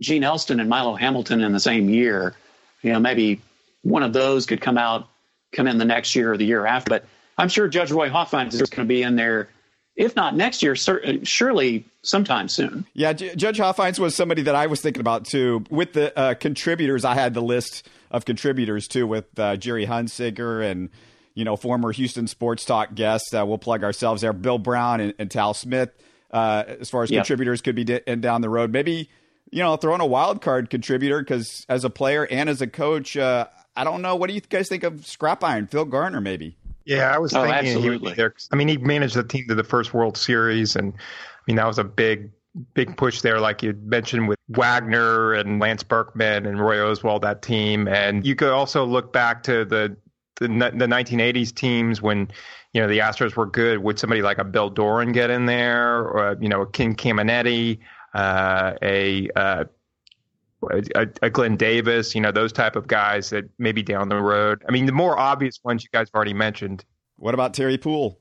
[0.00, 2.34] Gene Elston and Milo Hamilton in the same year.
[2.82, 3.40] You know, maybe
[3.82, 5.08] one of those could come out,
[5.52, 6.90] come in the next year or the year after.
[6.90, 7.04] But
[7.38, 9.48] I'm sure Judge Roy Hofheinz is going to be in there,
[9.96, 12.84] if not next year, surely sometime soon.
[12.94, 15.64] Yeah, J- Judge Hofheinz was somebody that I was thinking about too.
[15.70, 20.68] With the uh, contributors, I had the list of contributors too, with uh, Gerry Hunsicker
[20.68, 20.90] and
[21.34, 23.32] you know, former Houston Sports Talk guests.
[23.32, 24.32] Uh, we'll plug ourselves there.
[24.32, 25.90] Bill Brown and, and Tal Smith,
[26.30, 27.20] uh, as far as yep.
[27.20, 28.70] contributors could be di- down the road.
[28.72, 29.08] Maybe,
[29.50, 32.66] you know, throw in a wild card contributor because as a player and as a
[32.66, 34.16] coach, uh, I don't know.
[34.16, 36.56] What do you guys think of Scrap Iron, Phil Garner, maybe?
[36.84, 37.82] Yeah, I was oh, thinking absolutely.
[37.82, 38.34] he would be there.
[38.50, 41.66] I mean, he managed the team to the first World Series, and I mean that
[41.66, 42.30] was a big,
[42.74, 47.42] big push there, like you mentioned with Wagner and Lance Berkman and Roy Oswalt, that
[47.42, 47.88] team.
[47.88, 49.96] And you could also look back to the
[50.42, 52.30] the, the 1980s teams when
[52.72, 53.78] you know the Astros were good.
[53.78, 57.78] Would somebody like a Bill Doran get in there, or you know, a Ken Caminiti,
[58.14, 59.64] uh, a, uh,
[60.94, 64.64] a a Glenn Davis, you know, those type of guys that maybe down the road.
[64.68, 66.84] I mean, the more obvious ones you guys have already mentioned.
[67.16, 68.18] What about Terry Puhl?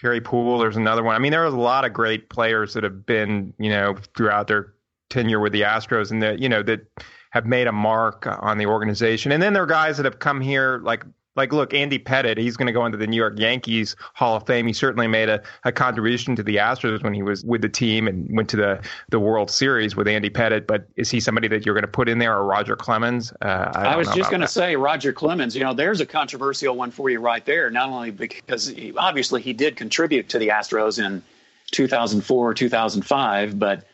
[0.00, 1.14] Terry Puhl, there's another one.
[1.14, 4.48] I mean, there was a lot of great players that have been, you know, throughout
[4.48, 4.74] their
[5.08, 6.80] tenure with the Astros, and that you know that
[7.30, 9.32] have made a mark on the organization.
[9.32, 11.04] And then there are guys that have come here like
[11.36, 14.46] like, look, Andy Pettitte, he's going to go into the New York Yankees Hall of
[14.46, 14.66] Fame.
[14.66, 18.06] He certainly made a, a contribution to the Astros when he was with the team
[18.06, 20.66] and went to the, the World Series with Andy Pettitte.
[20.66, 23.32] But is he somebody that you're going to put in there or Roger Clemens?
[23.42, 25.56] Uh, I, I was just going to say Roger Clemens.
[25.56, 27.70] You know, there's a controversial one for you right there.
[27.70, 31.22] Not only because he, obviously he did contribute to the Astros in
[31.72, 33.58] 2004 2005.
[33.58, 33.84] But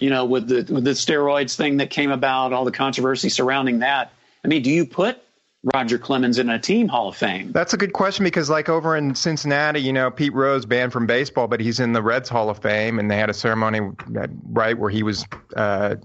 [0.00, 3.80] you know, with the with the steroids thing that came about, all the controversy surrounding
[3.80, 4.12] that.
[4.44, 5.23] I mean, do you put
[5.72, 7.52] Roger Clemens in a team Hall of Fame?
[7.52, 11.06] That's a good question because, like over in Cincinnati, you know, Pete Rose banned from
[11.06, 14.76] baseball, but he's in the Reds Hall of Fame, and they had a ceremony right
[14.76, 15.24] where he was
[15.56, 15.96] uh,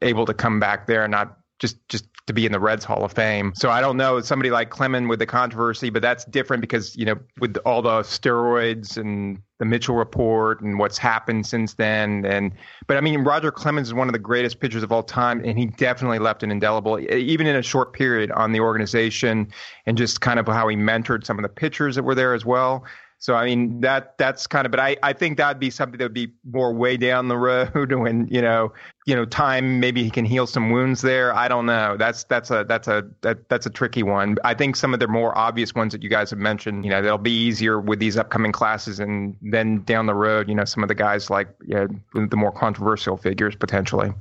[0.00, 3.12] able to come back there, not just just to be in the Reds Hall of
[3.12, 3.52] Fame.
[3.56, 7.04] So I don't know somebody like Clemens with the controversy, but that's different because you
[7.04, 12.24] know with all the steroids and the Mitchell report and what's happened since then.
[12.24, 12.52] And
[12.86, 15.58] but I mean Roger Clemens is one of the greatest pitchers of all time, and
[15.58, 19.50] he definitely left an indelible, even in a short period, on the organization,
[19.86, 22.44] and just kind of how he mentored some of the pitchers that were there as
[22.44, 22.84] well.
[23.20, 26.04] So I mean that that's kind of, but I, I think that'd be something that
[26.04, 28.72] would be more way down the road when you know
[29.06, 31.34] you know time maybe he can heal some wounds there.
[31.34, 31.96] I don't know.
[31.96, 34.36] That's that's a that's a that, that's a tricky one.
[34.44, 37.02] I think some of the more obvious ones that you guys have mentioned, you know,
[37.02, 40.84] they'll be easier with these upcoming classes, and then down the road, you know, some
[40.84, 44.12] of the guys like the more controversial figures potentially.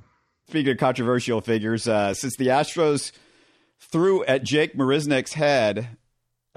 [0.49, 3.11] Speaking of controversial figures, uh, since the Astros
[3.79, 5.97] threw at Jake Marisnick's head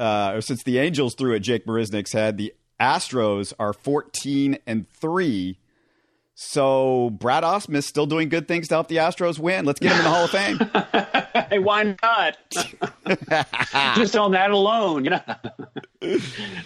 [0.00, 4.88] uh, or since the Angels threw at Jake Marisnick's head, the Astros are 14 and
[4.88, 5.58] 3.
[6.34, 9.66] So Brad Ausmus still doing good things to help the Astros win.
[9.66, 10.58] Let's get him in the Hall of Fame.
[11.50, 12.38] hey, why not?
[13.94, 15.20] Just on that alone, you know.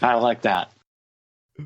[0.00, 0.70] I like that.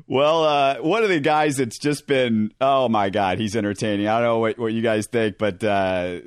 [0.07, 4.07] Well, uh, one of the guys that's just been, oh my God, he's entertaining.
[4.07, 6.19] I don't know what, what you guys think, but uh,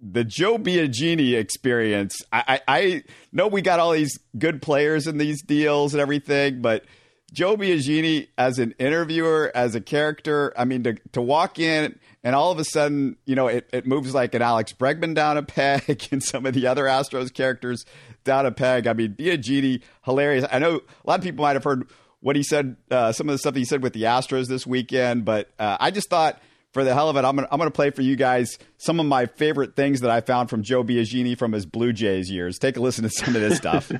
[0.00, 2.22] the Joe Biagini experience.
[2.32, 6.62] I, I, I, know we got all these good players in these deals and everything,
[6.62, 6.84] but
[7.32, 12.34] Joe Biagini as an interviewer, as a character, I mean, to, to walk in and
[12.34, 15.42] all of a sudden, you know, it, it moves like an Alex Bregman down a
[15.42, 17.84] peg and some of the other Astros characters
[18.24, 18.86] down a peg.
[18.86, 20.44] I mean, Biagini, hilarious.
[20.50, 21.88] I know a lot of people might have heard
[22.20, 25.24] what he said, uh, some of the stuff he said with the Astros this weekend,
[25.24, 26.40] but uh, I just thought–
[26.72, 29.06] for the hell of it, I'm gonna, I'm gonna play for you guys some of
[29.06, 32.58] my favorite things that I found from Joe Biagini from his Blue Jays years.
[32.58, 33.90] Take a listen to some of this stuff.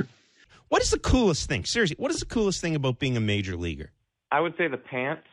[0.68, 1.64] what is the coolest thing?
[1.64, 3.90] Seriously, what is the coolest thing about being a major leaguer?
[4.30, 5.26] I would say the pants.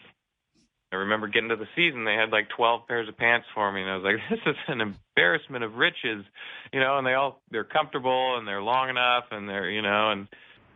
[0.91, 3.81] I remember getting to the season, they had like 12 pairs of pants for me,
[3.81, 6.25] and I was like, "This is an embarrassment of riches,"
[6.73, 6.97] you know.
[6.97, 10.27] And they all they're comfortable and they're long enough, and they're you know, and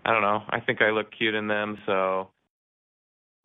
[0.06, 0.44] I don't know.
[0.50, 2.30] I think I look cute in them, so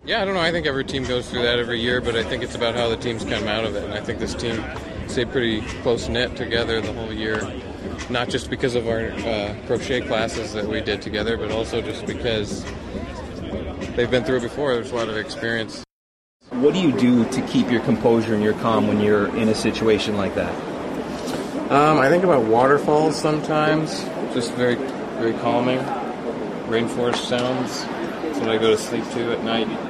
[0.08, 0.40] yeah, I don't know.
[0.40, 2.88] I think every team goes through that every year, but I think it's about how
[2.88, 3.84] the teams come out of it.
[3.84, 4.64] And I think this team
[5.06, 7.42] stayed pretty close knit together the whole year,
[8.08, 12.06] not just because of our uh, crochet classes that we did together, but also just
[12.06, 12.64] because
[13.96, 14.72] they've been through it before.
[14.72, 15.84] There's a lot of experience.
[16.52, 19.54] What do you do to keep your composure and your calm when you're in a
[19.54, 20.54] situation like that?
[21.70, 25.80] Um, I think about waterfalls sometimes, just very, very calming.
[26.70, 27.84] Rainforest sounds.
[27.84, 29.87] That's what I go to sleep to at night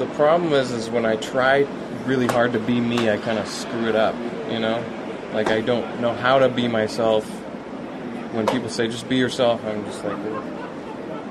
[0.00, 1.66] the problem is, is when I try
[2.06, 4.14] really hard to be me, I kind of screw it up.
[4.50, 4.82] You know,
[5.34, 7.28] like I don't know how to be myself.
[8.32, 10.16] When people say just be yourself, I'm just like,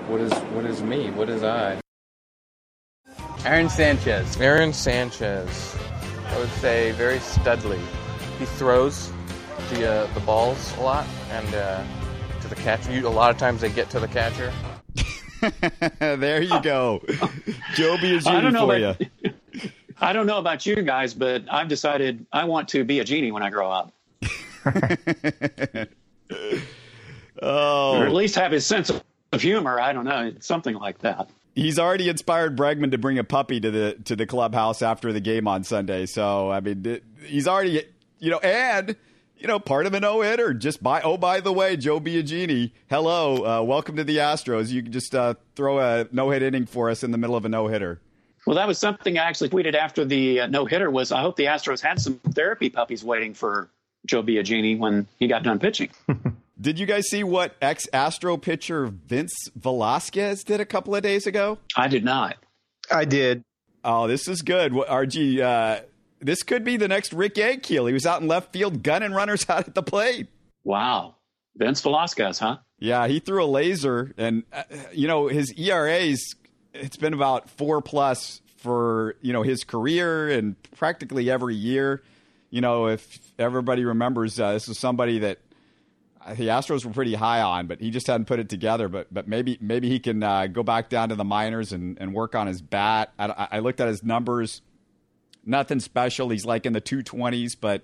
[0.08, 1.10] what is what is me?
[1.10, 1.79] What is I?
[3.43, 4.39] Aaron Sanchez.
[4.39, 5.75] Aaron Sanchez.
[6.27, 7.82] I would say very studly.
[8.38, 9.12] He throws
[9.71, 11.84] the uh, the balls a lot and uh,
[12.41, 12.91] to the catcher.
[12.91, 14.53] a lot of times they get to the catcher.
[15.99, 17.02] there you go.
[17.75, 19.32] Joe Biagini for about, you.
[20.02, 23.32] I don't know about you guys, but I've decided I want to be a genie
[23.32, 23.93] when I grow up.
[27.41, 27.97] oh.
[27.97, 29.80] Or at least have his sense of humor.
[29.80, 30.34] I don't know.
[30.39, 31.30] Something like that.
[31.56, 35.19] He's already inspired Bregman to bring a puppy to the to the clubhouse after the
[35.19, 36.06] game on Sunday.
[36.06, 37.84] So I mean, he's already
[38.19, 38.95] you know, and
[39.39, 40.54] you know, part of a no hitter.
[40.54, 44.69] Just by oh, by the way, Joe Biagini, hello, uh, welcome to the Astros.
[44.69, 47.45] You can just uh, throw a no hit inning for us in the middle of
[47.45, 48.02] a no hitter.
[48.45, 50.91] Well, that was something I actually tweeted after the uh, no hitter.
[50.91, 53.69] Was I hope the Astros had some therapy puppies waiting for
[54.06, 55.89] Joe Biagini when he got done pitching.
[56.62, 61.25] did you guys see what ex Astro pitcher Vince Velasquez did a couple of days
[61.25, 61.60] ago?
[61.75, 62.38] I did not.
[62.91, 63.43] I did.
[63.84, 64.73] Oh, this is good.
[64.73, 65.82] What, RG, uh,
[66.19, 67.88] this could be the next Rick Ankiel.
[67.88, 70.27] He was out in left field gunning runners out at the plate.
[70.63, 71.15] Wow.
[71.55, 72.58] Vince Velasquez, huh?
[72.79, 76.36] Yeah, he threw a laser, and uh, you know his ERAs.
[76.73, 82.01] It's been about four plus for you know his career and practically every year.
[82.49, 85.39] You know, if everybody remembers, uh, this is somebody that
[86.25, 88.88] uh, the Astros were pretty high on, but he just hadn't put it together.
[88.88, 92.13] But but maybe maybe he can uh, go back down to the minors and, and
[92.13, 93.12] work on his bat.
[93.19, 94.62] I, I looked at his numbers
[95.45, 96.30] nothing special.
[96.30, 97.84] He's like in the 220s, but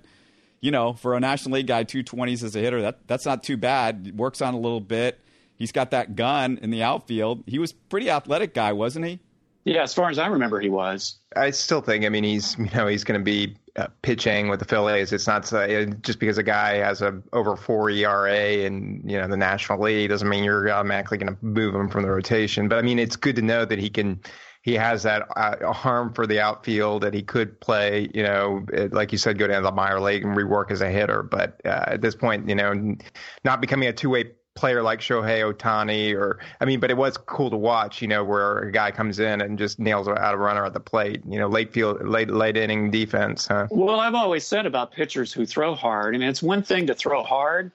[0.61, 3.57] you know, for a National League guy, 220s as a hitter, that that's not too
[3.57, 4.17] bad.
[4.17, 5.19] Works on a little bit.
[5.57, 7.43] He's got that gun in the outfield.
[7.47, 9.19] He was pretty athletic guy, wasn't he?
[9.63, 11.17] Yeah, as far as I remember, he was.
[11.35, 12.05] I still think.
[12.05, 15.11] I mean, he's you know he's going to be uh, pitching with the Phillies.
[15.11, 19.27] It's not uh, just because a guy has a over four ERA and you know
[19.27, 22.67] the National League doesn't mean you're automatically going to move him from the rotation.
[22.67, 24.21] But I mean, it's good to know that he can.
[24.65, 28.09] He has that uh, arm for the outfield that he could play.
[28.15, 30.89] You know, like you said, go down to the minor league and rework as a
[30.89, 31.21] hitter.
[31.21, 32.95] But uh, at this point, you know,
[33.43, 37.15] not becoming a two way player like Shohei Ohtani or I mean, but it was
[37.15, 40.37] cool to watch, you know, where a guy comes in and just nails out a
[40.37, 43.45] runner at the plate, you know, late field, late late inning defense.
[43.45, 43.67] Huh?
[43.69, 46.15] Well, I've always said about pitchers who throw hard.
[46.15, 47.71] I mean, it's one thing to throw hard,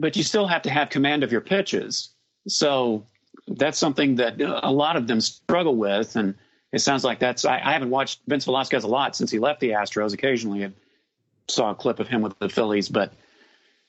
[0.00, 2.08] but you still have to have command of your pitches.
[2.48, 3.06] So
[3.46, 6.34] that's something that uh, a lot of them struggle with, and
[6.72, 7.44] it sounds like that's.
[7.44, 10.14] I, I haven't watched Vince Velasquez a lot since he left the Astros.
[10.14, 10.72] Occasionally, I
[11.48, 13.12] saw a clip of him with the Phillies, but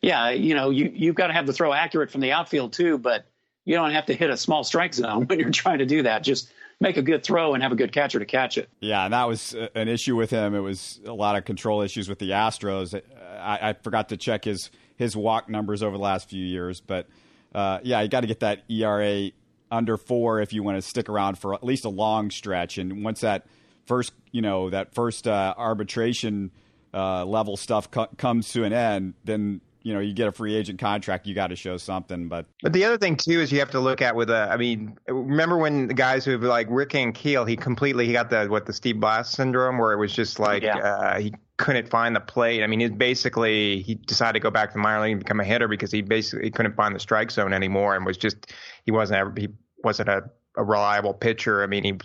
[0.02, 2.98] yeah, you know, you you've got to have the throw accurate from the outfield too,
[2.98, 3.26] but
[3.64, 6.24] you don't have to hit a small strike zone when you're trying to do that.
[6.24, 8.70] Just make a good throw and have a good catcher to catch it.
[8.82, 10.54] Yeah, and that was uh, an issue with him.
[10.54, 12.94] It was a lot of control issues with the Astros.
[12.94, 13.02] Uh,
[13.40, 17.08] I, I forgot to check his his walk numbers over the last few years, but
[17.54, 19.32] uh, yeah, you got to get that ERA
[19.72, 22.78] under four if you want to stick around for at least a long stretch.
[22.78, 23.46] And once that
[23.86, 26.52] first, you know, that first uh, arbitration
[26.94, 30.56] uh, level stuff co- comes to an end, then you know you get a free
[30.56, 32.28] agent contract, you got to show something.
[32.28, 34.50] But but the other thing too is you have to look at with a.
[34.52, 38.48] I mean, remember when the guys who like Rick Ankiel, he completely he got the
[38.48, 40.78] what the Steve Blass syndrome, where it was just like yeah.
[40.78, 42.64] uh, he couldn't find the plate.
[42.64, 45.40] I mean, he basically he decided to go back to the minor league and become
[45.40, 48.92] a hitter because he basically couldn't find the strike zone anymore and was just he
[48.92, 49.48] wasn't ever, he
[49.84, 50.24] wasn't a,
[50.58, 51.64] a reliable pitcher.
[51.64, 51.98] I mean, he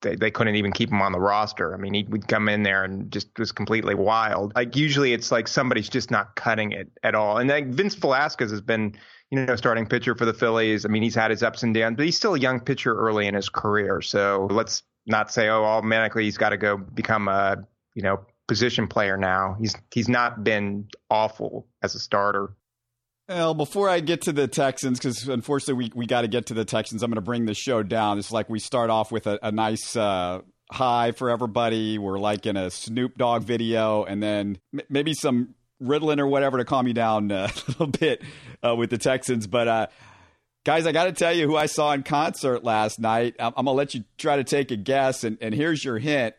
[0.00, 1.74] they, they couldn't even keep him on the roster.
[1.74, 4.52] I mean, he would come in there and just was completely wild.
[4.54, 7.38] Like usually it's like somebody's just not cutting it at all.
[7.38, 8.94] And like Vince Velasquez has been,
[9.30, 10.84] you know, starting pitcher for the Phillies.
[10.84, 13.26] I mean, he's had his ups and downs, but he's still a young pitcher early
[13.26, 14.00] in his career.
[14.00, 17.56] So let's not say, oh, automatically he's got to go become a,
[17.94, 19.56] you know, position player now.
[19.60, 22.56] He's he's not been awful as a starter.
[23.28, 26.54] Well, before I get to the Texans, because unfortunately we, we got to get to
[26.54, 28.18] the Texans, I'm going to bring the show down.
[28.18, 30.40] It's like we start off with a, a nice uh,
[30.72, 31.98] high for everybody.
[31.98, 36.56] We're like in a Snoop Dogg video, and then m- maybe some Ritalin or whatever
[36.56, 38.22] to calm you down uh, a little bit
[38.66, 39.46] uh, with the Texans.
[39.46, 39.86] But uh,
[40.64, 43.36] guys, I got to tell you who I saw in concert last night.
[43.38, 45.98] I'm, I'm going to let you try to take a guess, and, and here's your
[45.98, 46.34] hint.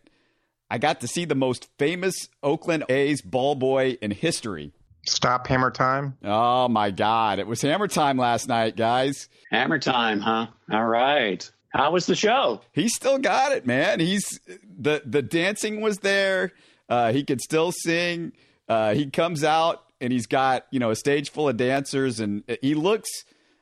[0.69, 4.71] I got to see the most famous Oakland A's ball boy in history.
[5.07, 6.17] Stop Hammer Time?
[6.23, 7.39] Oh my God!
[7.39, 9.29] It was Hammer Time last night, guys.
[9.49, 10.47] Hammer Time, huh?
[10.71, 11.49] All right.
[11.69, 12.61] How was the show?
[12.73, 13.99] He still got it, man.
[13.99, 16.51] He's the the dancing was there.
[16.87, 18.33] Uh, he could still sing.
[18.67, 22.43] Uh, he comes out and he's got you know a stage full of dancers, and
[22.61, 23.09] he looks.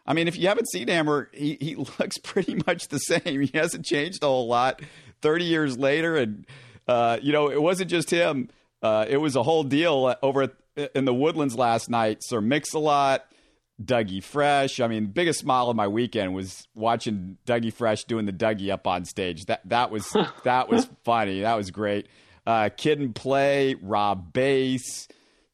[0.06, 3.42] I mean, if you haven't seen Hammer, he he looks pretty much the same.
[3.42, 4.82] He hasn't changed a whole lot.
[5.22, 6.46] Thirty years later, and
[6.88, 8.50] uh, you know, it wasn't just him.
[8.82, 10.52] Uh, it was a whole deal over
[10.96, 12.20] in the Woodlands last night.
[12.22, 13.26] Sir Mix-a-Lot,
[13.84, 14.80] Dougie Fresh.
[14.80, 18.88] I mean, biggest smile of my weekend was watching Dougie Fresh doing the Dougie up
[18.88, 19.46] on stage.
[19.46, 21.42] That that was that was funny.
[21.42, 22.08] That was great.
[22.46, 25.08] Uh, Kid and Play, Rob Base,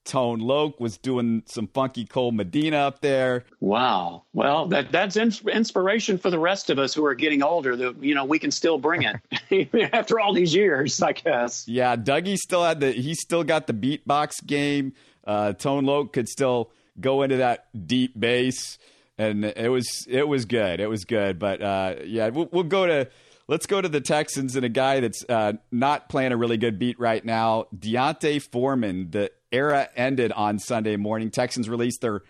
[0.06, 3.46] Tone Loc was doing some funky Cold Medina up there.
[3.60, 4.24] Wow.
[4.34, 7.76] Well, that that's inspiration for the rest of us who are getting older.
[7.76, 11.68] That you know we can still bring it after all these years, I guess.
[11.68, 14.94] Yeah, Dougie still had the he still got the beatbox game.
[15.26, 18.78] Uh, Tone Loc could still go into that deep bass,
[19.18, 20.80] and it was it was good.
[20.80, 21.40] It was good.
[21.40, 23.10] But uh, yeah, we'll, we'll, go to
[23.48, 26.80] let's go to the Texans and a guy that's uh, not playing a really good
[26.80, 29.12] beat right now, D'Onta Foreman.
[29.12, 31.30] The era ended on Sunday morning.
[31.30, 32.22] Texans released their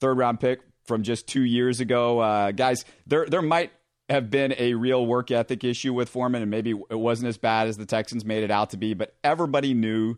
[0.00, 2.20] third round pick from just two years ago.
[2.20, 3.72] Uh, guys, there there might
[4.08, 7.68] have been a real work ethic issue with Foreman, and maybe it wasn't as bad
[7.68, 8.94] as the Texans made it out to be.
[8.94, 10.16] But everybody knew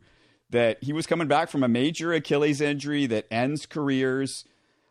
[0.51, 4.45] that he was coming back from a major Achilles injury that ends careers.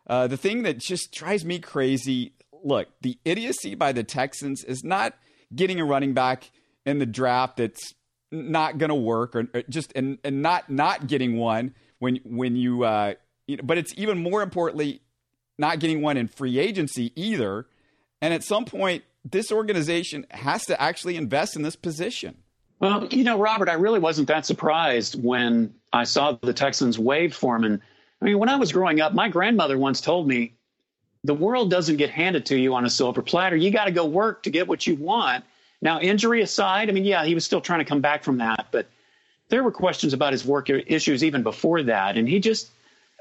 [0.06, 2.32] Uh, the thing that just drives me crazy
[2.64, 5.14] look, the idiocy by the Texans is not
[5.54, 6.50] getting a running back
[6.84, 7.94] in the draft that's
[8.30, 12.56] not going to work or, or, just and, and not not getting one when when
[12.56, 13.14] you, uh,
[13.46, 15.02] you know, but it's even more importantly
[15.58, 17.66] not getting one in free agency either.
[18.20, 22.36] And at some point, this organization has to actually invest in this position.
[22.80, 27.34] Well, you know, Robert, I really wasn't that surprised when I saw the Texans waive
[27.34, 27.80] Foreman.
[28.20, 30.54] I mean, when I was growing up, my grandmother once told me,
[31.24, 33.56] the world doesn't get handed to you on a silver platter.
[33.56, 35.44] You got to go work to get what you want.
[35.80, 38.68] Now, injury aside, I mean, yeah, he was still trying to come back from that,
[38.70, 38.86] but
[39.48, 42.16] there were questions about his work issues even before that.
[42.16, 42.70] And he just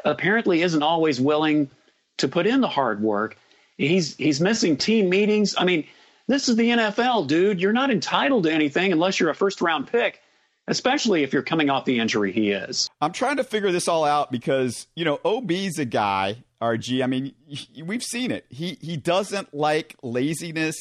[0.06, 1.70] apparently isn't always willing
[2.18, 3.38] to put in the hard work.
[3.78, 5.56] He's, he's missing team meetings.
[5.58, 5.88] I mean,
[6.28, 7.60] This is the NFL, dude.
[7.60, 10.22] You're not entitled to anything unless you're a first round pick,
[10.72, 12.90] especially if you're coming off the injury he is.
[13.02, 17.04] I'm trying to figure this all out because, you know, OB's a guy, RG.
[17.04, 17.34] I mean,
[17.84, 18.46] we've seen it.
[18.50, 20.76] He he doesn't like laziness.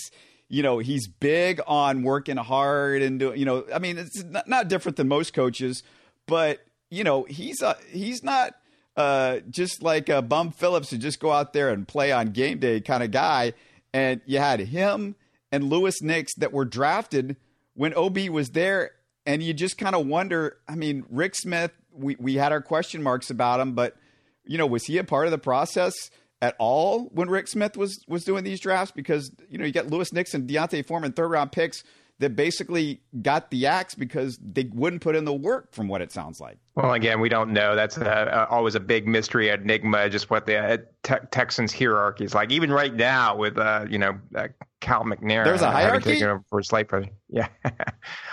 [0.48, 4.48] You know, he's big on working hard and doing, you know, I mean, it's not,
[4.48, 5.82] not different than most coaches,
[6.26, 8.54] but, you know, he's a, he's not
[8.96, 12.58] uh, just like a Bum Phillips to just go out there and play on game
[12.58, 13.52] day kind of guy.
[13.92, 15.14] And you had him
[15.52, 17.36] and Louis Nix that were drafted
[17.74, 18.90] when OB was there.
[19.30, 23.00] And you just kind of wonder I mean, Rick Smith, we, we had our question
[23.00, 23.96] marks about him, but,
[24.44, 25.94] you know, was he a part of the process
[26.42, 28.90] at all when Rick Smith was, was doing these drafts?
[28.90, 31.84] Because, you know, you got Louis Nixon, and D'Onta Foreman third round picks
[32.20, 36.12] that basically got the axe because they wouldn't put in the work from what it
[36.12, 36.58] sounds like.
[36.74, 37.74] Well, again, we don't know.
[37.74, 42.24] That's a, a, always a big mystery enigma, just what the uh, te- Texans hierarchy
[42.24, 42.52] is like.
[42.52, 44.48] Even right now with, uh, you know, uh,
[44.80, 45.44] Cal McNair.
[45.44, 46.12] There's a hierarchy?
[46.12, 46.90] Taken over for Slate
[47.30, 47.48] Yeah.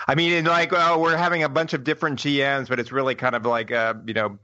[0.07, 3.35] I mean, like, oh, we're having a bunch of different GMs, but it's really kind
[3.35, 4.37] of like, uh, you know,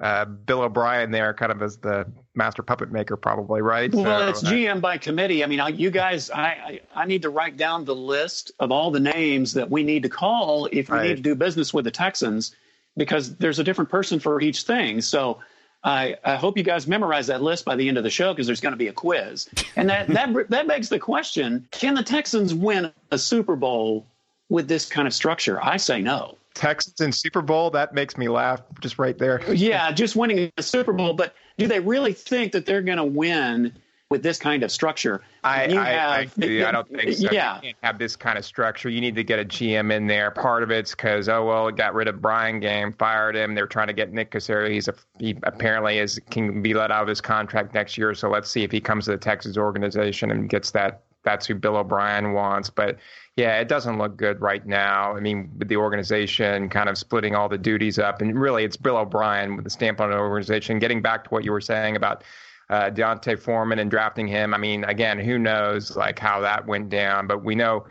[0.00, 3.92] uh, Bill O'Brien there, kind of as the master puppet maker, probably, right?
[3.94, 5.44] Well, so, it's GM by committee.
[5.44, 8.72] I mean, I, you guys, I, I, I need to write down the list of
[8.72, 11.08] all the names that we need to call if we right.
[11.08, 12.54] need to do business with the Texans,
[12.96, 15.00] because there's a different person for each thing.
[15.00, 15.38] So.
[15.86, 18.46] I, I hope you guys memorize that list by the end of the show because
[18.46, 22.02] there's going to be a quiz, and that that that begs the question: Can the
[22.02, 24.06] Texans win a Super Bowl
[24.48, 25.62] with this kind of structure?
[25.62, 26.38] I say no.
[26.54, 29.42] Texans in Super Bowl, that makes me laugh just right there.
[29.52, 31.12] yeah, just winning a Super Bowl.
[31.12, 33.72] But do they really think that they're going to win
[34.10, 35.22] with this kind of structure?
[35.42, 37.28] I, I, have, I, I, don't think so.
[37.32, 37.56] Yeah.
[37.56, 38.88] You can't have this kind of structure.
[38.88, 40.30] You need to get a GM in there.
[40.30, 43.54] Part of it's because, oh, well, it got rid of Brian Gaine, fired him.
[43.54, 44.70] They're trying to get Nick Caserio.
[44.70, 48.14] He's a, he apparently is can be let out of his contract next year.
[48.14, 51.02] So let's see if he comes to the Texas organization and gets that.
[51.22, 52.68] That's who Bill O'Brien wants.
[52.68, 52.98] But
[53.36, 55.16] yeah, it doesn't look good right now.
[55.16, 58.76] I mean, with the organization kind of splitting all the duties up, and really it's
[58.76, 60.78] Bill O'Brien with the stamp on the organization.
[60.78, 62.22] Getting back to what you were saying about
[62.70, 64.54] uh, D'Onta Foreman and drafting him.
[64.54, 67.86] I mean, again, who knows like how that went down, but we know.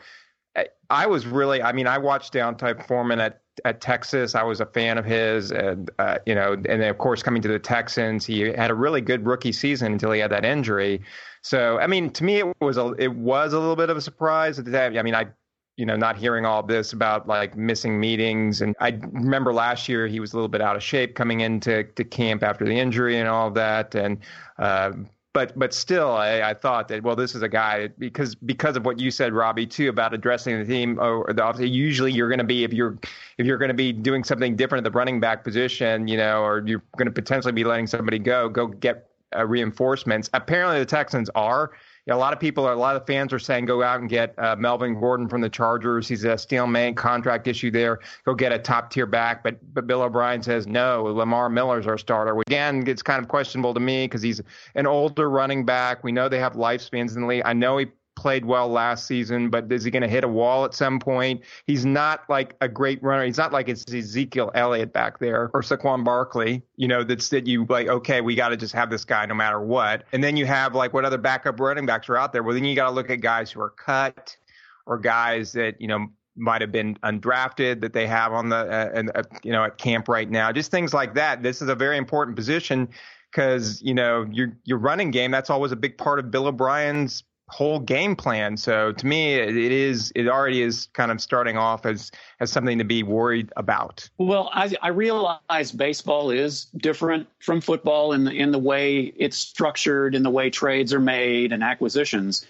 [0.90, 4.36] I was really, I mean, I watched D'Onta Foreman at at Texas.
[4.36, 7.42] I was a fan of his, and uh, you know, and then of course coming
[7.42, 11.02] to the Texans, he had a really good rookie season until he had that injury.
[11.42, 14.02] So, I mean, to me, it was a it was a little bit of a
[14.02, 14.60] surprise.
[14.60, 15.28] I mean, I
[15.76, 18.62] you know, not hearing all this about like missing meetings.
[18.62, 21.84] And I remember last year he was a little bit out of shape coming into
[21.84, 23.96] to camp after the injury and all of that.
[23.96, 24.20] And
[24.60, 24.92] uh,
[25.34, 28.86] but but still, I, I, thought that well, this is a guy because because of
[28.86, 31.00] what you said, Robbie, too about addressing the team.
[31.00, 32.98] Or the usually you're going to be if you're
[33.40, 36.44] if you're going to be doing something different at the running back position, you know,
[36.44, 40.30] or you're going to potentially be letting somebody go, go get uh, reinforcements.
[40.34, 41.72] Apparently, the Texans are.
[42.06, 44.02] You know, a lot of people, are, a lot of fans are saying go out
[44.02, 46.06] and get uh, Melvin Gordon from the Chargers.
[46.06, 48.00] He's a stalemate contract issue there.
[48.26, 49.42] Go get a top tier back.
[49.42, 51.04] But but Bill O'Brien says no.
[51.04, 52.38] Lamar Miller's our starter.
[52.48, 54.42] Again, it's kind of questionable to me because he's
[54.76, 56.04] an older running back.
[56.04, 57.44] We know they have lifespans in the league.
[57.46, 57.88] I know he
[58.24, 61.42] played well last season, but is he going to hit a wall at some point?
[61.68, 63.26] He's not like a great runner.
[63.26, 67.48] He's not like it's Ezekiel Elliott back there or Saquon Barkley, you know, that's that
[67.48, 70.06] you like, okay, we got to just have this guy no matter what.
[70.14, 72.44] And then you have like what other backup running backs are out there.
[72.44, 74.38] Well, then you got to look at guys who are cut
[74.86, 76.08] or guys that, you know,
[76.38, 79.78] might have been undrafted that they have on the, uh, and, uh, you know, at
[79.78, 81.44] camp right now, just things like that.
[81.44, 82.88] This is a very important position
[83.30, 87.26] because, you know, your, your running game, that's always a big part of Bill O'Brien's
[87.50, 88.58] whole game plan.
[88.58, 92.78] So to me, it is it already is kind of starting off as as something
[92.78, 94.10] to be worried about.
[94.18, 99.38] Well, I, I realize baseball is different from football in the in the way it's
[99.38, 102.46] structured, in the way trades are made and acquisitions.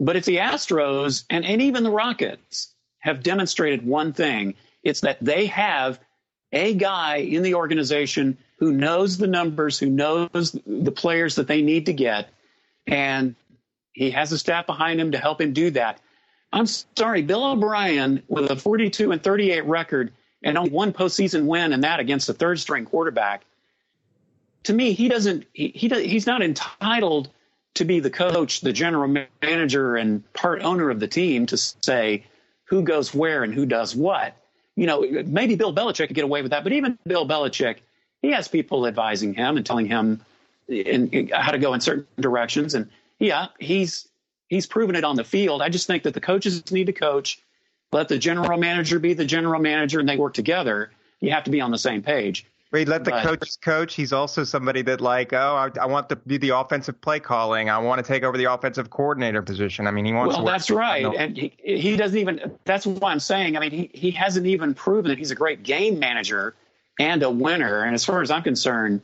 [0.00, 5.18] But if the Astros and, and even the Rockets have demonstrated one thing, it's that
[5.20, 5.98] they have
[6.52, 11.62] a guy in the organization who knows the numbers, who knows the players that they
[11.62, 12.28] need to get,
[12.86, 13.34] and
[13.98, 16.00] he has a staff behind him to help him do that.
[16.52, 20.12] I'm sorry, Bill O'Brien with a 42 and 38 record
[20.44, 23.44] and only one postseason win, and that against a third string quarterback.
[24.64, 25.46] To me, he doesn't.
[25.52, 27.28] He, he he's not entitled
[27.74, 32.24] to be the coach, the general manager, and part owner of the team to say
[32.64, 34.36] who goes where and who does what.
[34.76, 37.78] You know, maybe Bill Belichick could get away with that, but even Bill Belichick,
[38.22, 40.20] he has people advising him and telling him
[40.68, 42.74] in, in, how to go in certain directions.
[42.74, 42.88] And
[43.18, 44.08] yeah, he's
[44.48, 45.62] he's proven it on the field.
[45.62, 47.40] I just think that the coaches need to coach,
[47.92, 50.90] let the general manager be the general manager, and they work together.
[51.20, 52.46] You have to be on the same page.
[52.72, 53.94] He let the But- coaches coach.
[53.94, 57.70] He's also somebody that like, oh, I, I want to do the offensive play calling.
[57.70, 59.86] I want to take over the offensive coordinator position.
[59.86, 60.36] I mean, he wants.
[60.36, 62.58] Well, that's right, and he, he doesn't even.
[62.64, 63.56] That's why I'm saying.
[63.56, 66.54] I mean, he he hasn't even proven that he's a great game manager
[67.00, 67.84] and a winner.
[67.84, 69.00] And as far as I'm concerned,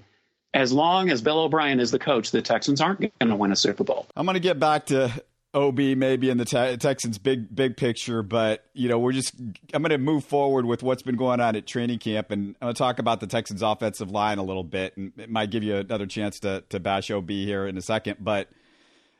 [0.54, 3.56] as long as Bill O'Brien is the coach, the Texans aren't going to win a
[3.56, 4.06] Super Bowl.
[4.16, 5.12] I'm going to get back to
[5.52, 9.34] OB maybe in the te- Texans big big picture, but you know we're just
[9.72, 12.66] I'm going to move forward with what's been going on at training camp, and I'm
[12.66, 15.62] going to talk about the Texans offensive line a little bit, and it might give
[15.62, 18.48] you another chance to to bash OB here in a second, but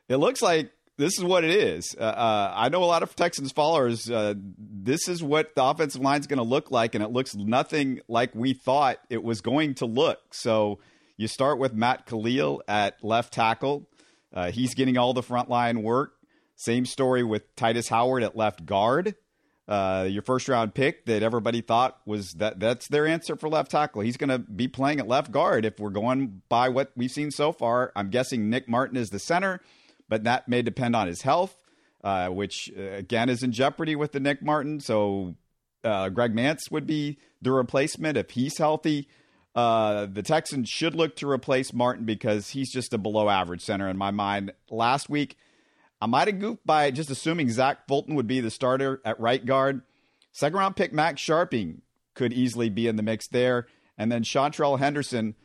[0.09, 1.95] it looks like this is what it is.
[1.99, 4.09] Uh, uh, I know a lot of Texans followers.
[4.09, 7.35] Uh, this is what the offensive line is going to look like, and it looks
[7.35, 10.21] nothing like we thought it was going to look.
[10.33, 10.79] So
[11.17, 13.89] you start with Matt Kalil at left tackle.
[14.33, 16.15] Uh, he's getting all the front line work.
[16.57, 19.15] Same story with Tytus Howard at left guard.
[19.67, 23.71] Uh, your first round pick that everybody thought was that that's their answer for left
[23.71, 24.03] tackle.
[24.03, 27.31] He's going to be playing at left guard if we're going by what we've seen
[27.31, 27.91] so far.
[27.97, 29.61] I'm guessing Nick Martin is the center,
[30.09, 31.57] but that may depend on his health,
[32.03, 34.81] uh, which uh, again is in jeopardy with the Nick Martin.
[34.81, 35.35] So
[35.83, 39.09] uh, Greg Mancz would be the replacement if he's healthy.
[39.55, 43.89] Uh, the Texans should look to replace Martin because he's just a below average center
[43.89, 44.53] in my mind.
[44.69, 45.37] Last week,
[46.01, 49.45] I might have goofed by just assuming Zach Fulton would be the starter at right
[49.45, 49.83] guard.
[50.33, 51.83] Second round pick Max Scharping
[52.15, 53.67] could easily be in the mix there.
[53.97, 55.37] And then Seantrel Henderson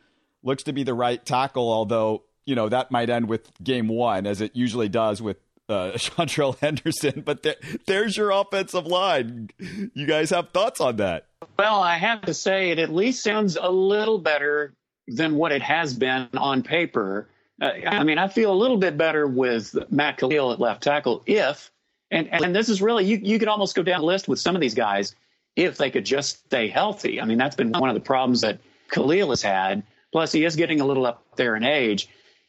[0.42, 4.26] looks to be the right tackle, although, you know, that might end with game one,
[4.26, 5.36] as it usually does with
[5.70, 7.22] uh, Seantrel Henderson.
[7.24, 7.56] But there,
[7.86, 9.50] there's your offensive line.
[9.58, 11.26] You guys have thoughts on that?
[11.58, 14.74] Well, I have to say, it at least sounds a little better
[15.06, 17.28] than what it has been on paper.
[17.60, 21.22] Uh, I mean, I feel a little bit better with Matt Kalil at left tackle
[21.26, 21.70] if,
[22.10, 24.54] and, and this is really, you, you could almost go down the list with some
[24.54, 25.14] of these guys
[25.56, 27.20] if they could just stay healthy.
[27.20, 28.60] I mean, that's been one of the problems that
[28.90, 29.82] Kalil has had.
[30.12, 32.08] Plus, he is getting a little up there in age.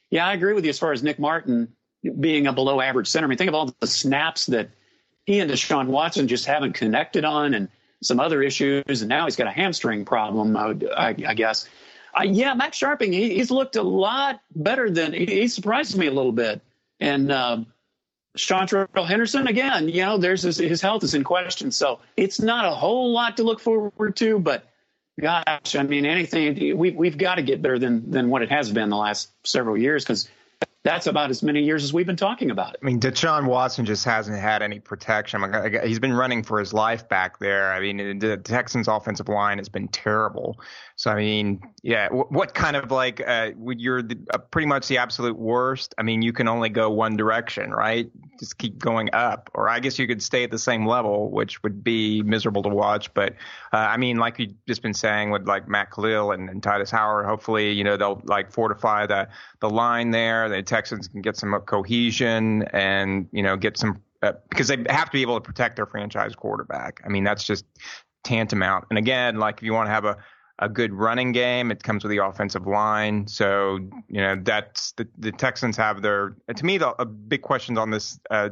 [0.09, 1.73] Yeah, I agree with you as far as Nick Martin
[2.19, 3.25] being a below average center.
[3.25, 4.69] I mean, think of all the snaps that
[5.25, 7.69] he and Deshaun Watson just haven't connected on and
[8.01, 9.01] some other issues.
[9.01, 11.69] And now he's got a hamstring problem, I, would, I, I guess.
[12.17, 16.07] Uh, yeah, Max Scharping, he, he's looked a lot better than he, he surprises me
[16.07, 16.61] a little bit.
[16.99, 17.59] And uh,
[18.37, 21.71] Seantrel Henderson, again, you know, there's his, his health is in question.
[21.71, 24.65] So it's not a whole lot to look forward to, but
[25.19, 28.71] gosh, I mean, anything we, we've got to get better than, than what it has
[28.71, 30.29] been the last several years because
[30.83, 32.79] that's about as many years as we've been talking about it.
[32.81, 35.43] I mean, Deshaun Watson just hasn't had any protection.
[35.83, 37.71] He's been running for his life back there.
[37.71, 40.59] I mean, the Texans' offensive line has been terrible.
[40.95, 44.97] So, I mean, yeah, what kind of like uh, you're the, uh, pretty much the
[44.97, 45.93] absolute worst?
[45.97, 48.09] I mean, you can only go one direction, right?
[48.39, 51.61] Just keep going up, or I guess you could stay at the same level, which
[51.63, 53.13] would be miserable to watch.
[53.13, 53.33] But
[53.71, 56.91] uh, I mean, like you've just been saying with like Matt Kalil and, and Tytus
[56.91, 59.27] Howard, hopefully, you know, they'll like fortify the
[59.61, 60.49] the line there.
[60.49, 65.05] The Texans can get some cohesion and you know get some uh, because they have
[65.05, 67.01] to be able to protect their franchise quarterback.
[67.05, 67.65] I mean, that's just
[68.23, 68.85] tantamount.
[68.89, 70.17] And again, like if you want to have a
[70.61, 71.71] a good running game.
[71.71, 73.27] It comes with the offensive line.
[73.27, 77.89] So, you know, that's the, the Texans have their, to me, the big questions on
[77.89, 78.49] this, uh,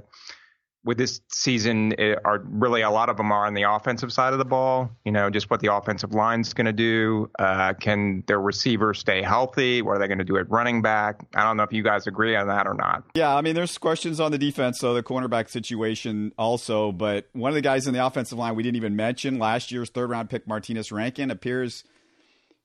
[0.83, 4.33] with this season uh, are really a lot of them are on the offensive side
[4.33, 4.89] of the ball.
[5.03, 7.29] You know, just what the offensive line's going to do.
[7.37, 9.81] Uh, can their receivers stay healthy?
[9.81, 11.25] What are they going to do at running back?
[11.35, 13.03] I don't know if you guys agree on that or not.
[13.13, 16.91] Yeah, I mean, there's questions on the defense, so the cornerback situation also.
[16.91, 19.89] But one of the guys in the offensive line we didn't even mention last year's
[19.89, 21.83] third round pick, Martinas Rankin, appears,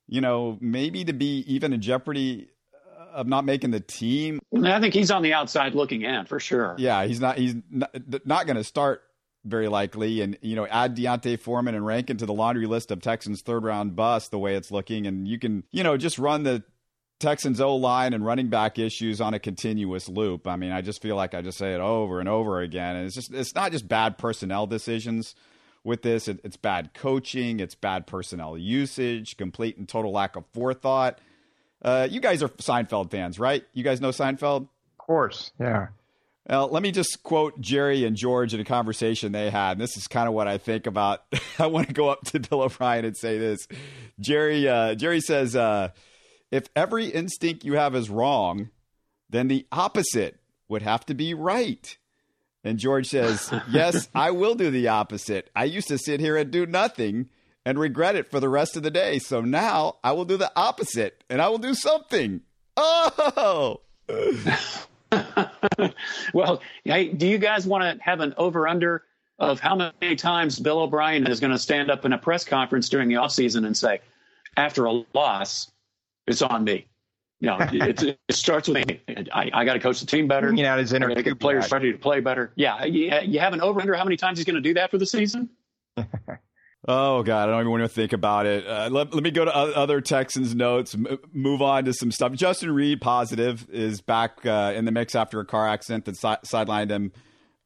[0.07, 2.49] you know, maybe to be even in jeopardy
[3.15, 4.39] of not making the team.
[4.63, 6.75] I think he's on the outside looking in for sure.
[6.77, 7.37] Yeah, he's not.
[7.37, 7.95] He's not,
[8.25, 9.01] not going to start
[9.45, 13.01] very likely, and you know, add D'Onta Foreman and Rankin to the laundry list of
[13.01, 16.43] Texans third round bust the way it's looking, and you can you know just run
[16.43, 16.63] the
[17.19, 20.47] Texans O line and running back issues on a continuous loop.
[20.47, 23.05] I mean, I just feel like I just say it over and over again, and
[23.05, 25.35] it's just it's not just bad personnel decisions.
[25.83, 30.43] With this, it, it's bad coaching, it's bad personnel usage, complete and total lack of
[30.51, 31.19] forethought.
[31.85, 33.63] Uh, you guys are Seinfeld fans, right?
[33.73, 34.63] You guys know Seinfeld?
[34.63, 35.89] Of course, yeah.
[36.49, 39.73] Well, let me just quote Jerry and George in a conversation they had.
[39.73, 41.23] And this is kind of what I think about.
[41.59, 43.67] I want to go up to Bill O'Brien and say this.
[44.19, 45.89] Jerry, uh, Jerry says, uh,
[46.49, 48.69] if every instinct you have is wrong,
[49.29, 51.97] then the opposite would have to be right.
[52.63, 55.51] And George says, yes, I will do the opposite.
[55.55, 57.29] I used to sit here and do nothing
[57.65, 59.19] and regret it for the rest of the day.
[59.19, 62.41] So now I will do the opposite and I will do something.
[62.77, 63.81] Oh.
[66.33, 69.03] well, hey, do you guys want to have an over under
[69.39, 72.87] of how many times Bill O'Brien is going to stand up in a press conference
[72.89, 73.99] during the offseason and say,
[74.55, 75.71] after a loss,
[76.27, 76.87] it's on me.
[77.41, 79.01] You know, it, it, it starts with me.
[79.33, 80.53] I, I got to coach the team better.
[80.53, 82.53] You know, his inner I get players ready to play better.
[82.55, 84.89] Yeah, you, you have an over under how many times he's going to do that
[84.89, 85.49] for the season?
[86.87, 88.67] Oh God, I don't even want to think about it.
[88.67, 90.93] Uh, let, let me go to other Texans notes.
[90.93, 92.33] M- move on to some stuff.
[92.33, 96.55] Justin Reid, positive, is back uh, in the mix after a car accident that si-
[96.55, 97.11] sidelined him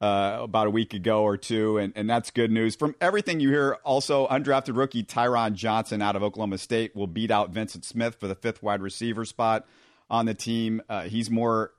[0.00, 2.74] uh, about a week ago or two, and, and that's good news.
[2.76, 7.30] From everything you hear, also undrafted rookie Tyron Johnson out of Oklahoma State will beat
[7.30, 9.66] out Vyncint Smith for the fifth wide receiver spot
[10.08, 10.80] on the team.
[10.88, 11.72] Uh, he's more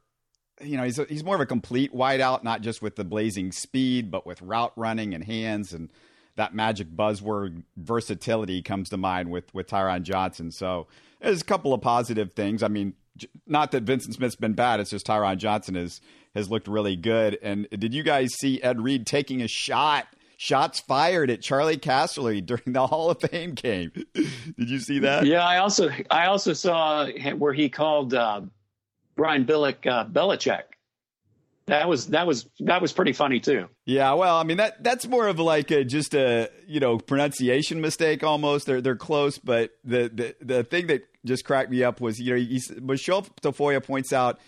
[0.62, 3.52] you know, he's a, he's more of a complete wideout, not just with the blazing
[3.52, 5.90] speed, but with route running and hands and
[6.36, 10.52] that magic buzzword versatility comes to mind with with Tyron Johnson.
[10.52, 10.88] So
[11.22, 12.64] there's a couple of positive things.
[12.64, 12.94] I mean,
[13.46, 14.80] not that Vyncint Smith's been bad.
[14.80, 16.02] It's just Tyron Johnson has
[16.36, 17.38] has looked really good.
[17.42, 20.08] And did you guys see Ed Reed taking a shot?
[20.38, 23.92] Shots fired at Charley Casserly during the Hall of Fame game.
[24.16, 25.28] did you see that?
[25.28, 27.08] Yeah, I also I also saw
[27.38, 28.42] where he called uh,
[29.16, 30.64] Brian Billick uh, Belichick
[31.72, 33.70] that was that was that was pretty funny too.
[33.86, 37.80] Yeah, well, I mean that that's more of like a just a you know pronunciation
[37.80, 38.66] mistake almost.
[38.66, 42.36] They're they're close, but the the the thing that just cracked me up was you
[42.36, 44.42] know Michelle Tafoya points out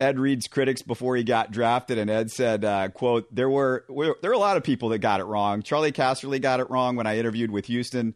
[0.00, 4.30] Ed Reed's critics before he got drafted, and Ed said, uh, "quote There were there
[4.30, 5.62] were a lot of people that got it wrong.
[5.62, 8.14] Charley Casserly got it wrong when I interviewed with Houston.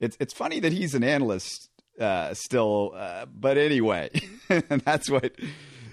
[0.00, 4.10] It's it's funny that he's an analyst uh, still, uh, but anyway,
[4.84, 5.32] that's what."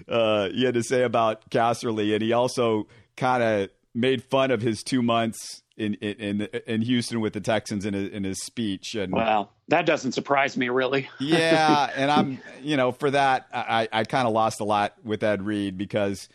[0.08, 2.86] Uh, he had to say about Casserly, and he also
[3.16, 7.84] kind of made fun of his two months in in in Houston with the Texans
[7.84, 8.94] in his, in his speech.
[8.94, 11.08] And well, that doesn't surprise me really.
[11.20, 15.22] yeah, and I'm you know for that I I kind of lost a lot with
[15.22, 16.28] Ed Reed because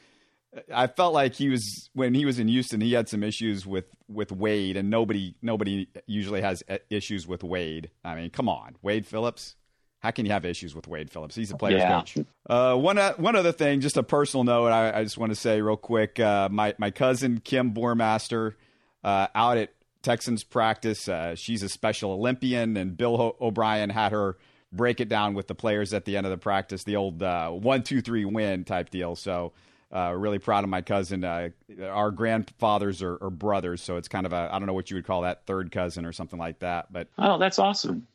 [0.73, 3.85] I felt like he was when he was in Houston he had some issues with
[4.07, 7.91] with Wade and nobody nobody usually has issues with Wade.
[8.03, 9.55] I mean, come on, Wade Phillips.
[9.99, 11.35] How can you have issues with Wade Phillips?
[11.35, 11.99] He's a player's yeah.
[11.99, 12.17] coach.
[12.49, 15.35] Uh, one uh, one other thing, just a personal note, I, I just want to
[15.35, 16.19] say real quick.
[16.19, 18.55] Uh, my my cousin Kim Boermaster
[19.03, 21.09] uh, out at Texans practice.
[21.09, 24.37] Uh, she's a Special Olympian, and Bill Ho- O'Brien had her
[24.71, 27.49] break it down with the players at the end of the practice, the old uh,
[27.49, 29.15] one two three win type deal.
[29.15, 29.51] So.
[29.91, 31.25] really proud of my cousin.
[31.25, 34.95] our grandfathers are, are brothers, so it's kind of a I don't know what you
[34.95, 36.93] would call that third cousin or something like that.
[36.93, 38.07] But oh, that's awesome.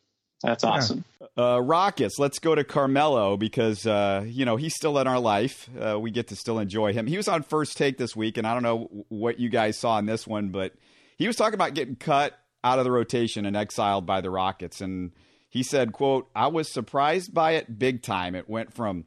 [0.45, 1.05] That's awesome.
[1.37, 2.19] Uh, Rockets.
[2.19, 5.69] Let's go to Carmelo because uh, you know he's still in our life.
[5.81, 7.07] Uh, we get to still enjoy him.
[7.07, 9.99] He was on First Take this week, and I don't know what you guys saw
[9.99, 10.75] in this one, but
[11.17, 14.81] he was talking about getting cut out of the rotation and exiled by the Rockets,
[14.81, 15.13] and
[15.49, 18.35] he said, "quote I was surprised by it big time.
[18.35, 19.05] It went from,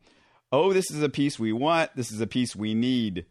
[0.52, 3.26] oh, this is a piece we want, this is a piece we need."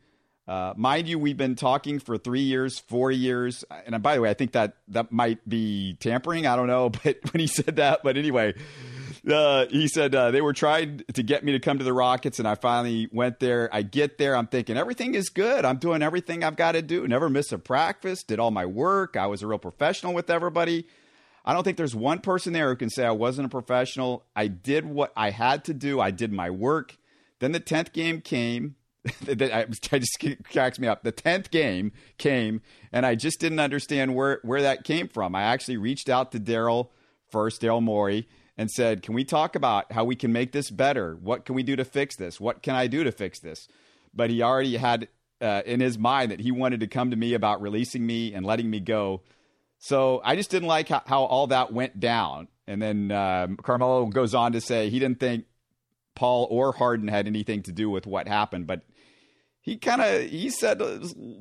[0.49, 4.31] Uh, mind you, we've been talking for three years, four years, and by the way,
[4.31, 6.47] I think that that might be tampering.
[6.47, 8.55] I don't know, but when he said that, but anyway,
[9.29, 12.39] uh, he said uh, they were trying to get me to come to the Rockets,
[12.39, 13.69] and I finally went there.
[13.73, 15.65] I get there, I'm thinking everything is good.
[15.65, 17.09] I'm doing everything I've got to do.
[17.09, 18.23] Never miss a practice.
[18.23, 19.17] Did all my work.
[19.17, 20.87] I was a real professional with everybody.
[21.45, 24.25] I don't think there's one person there who can say I wasn't a professional.
[24.35, 26.01] I did what I had to do.
[26.01, 26.97] I did my work.
[27.41, 28.76] Then the tenth game came
[29.29, 29.67] I
[29.99, 31.03] just cracks me up.
[31.03, 35.35] The tenth game came, and I just didn't understand where where that came from.
[35.35, 36.89] I actually reached out to Daryl
[37.31, 41.17] first, Daryl Morey, and said, "Can we talk about how we can make this better?
[41.17, 42.41] What can we do to fix this?
[42.41, 43.69] What can I do to fix this?"
[44.15, 45.09] But he already had
[45.41, 48.45] uh, in his mind that he wanted to come to me about releasing me and
[48.47, 49.23] letting me go.
[49.79, 52.49] So I just didn't like how, how all that went down.
[52.67, 55.45] And then um, Carmelo goes on to say he didn't think
[56.15, 58.83] Paul or Harden had anything to do with what happened, but
[59.67, 60.81] he kind of he said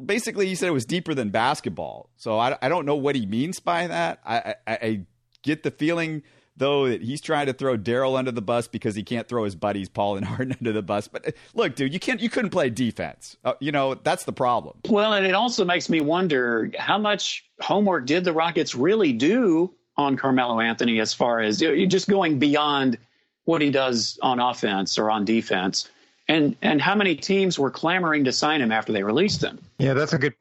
[0.04, 2.10] basically he said it was deeper than basketball.
[2.18, 4.20] So I, I don't know what he means by that.
[4.26, 5.02] I, I, I
[5.44, 6.24] get the feeling
[6.58, 9.56] though that he's trying to throw Daryl under the bus because he can't throw his
[9.56, 11.08] buddies Paul and Harden under the bus.
[11.08, 13.38] But uh, look, dude, you can't you couldn't play defense.
[13.46, 14.80] Uh, you know that's the problem.
[14.90, 19.72] Well, and it also makes me wonder how much homework did the Rockets really do
[19.98, 22.98] on Carmelo Anthony as far as just going beyond
[23.44, 25.88] what he does on offense or on defense
[26.28, 29.60] and and how many teams were clamoring to sign him after they released him?
[29.78, 30.34] Yeah, that's a good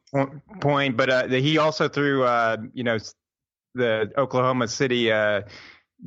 [0.61, 0.97] point.
[0.97, 2.99] But uh, he also threw, uh, you know,
[3.75, 5.43] the Oklahoma City uh,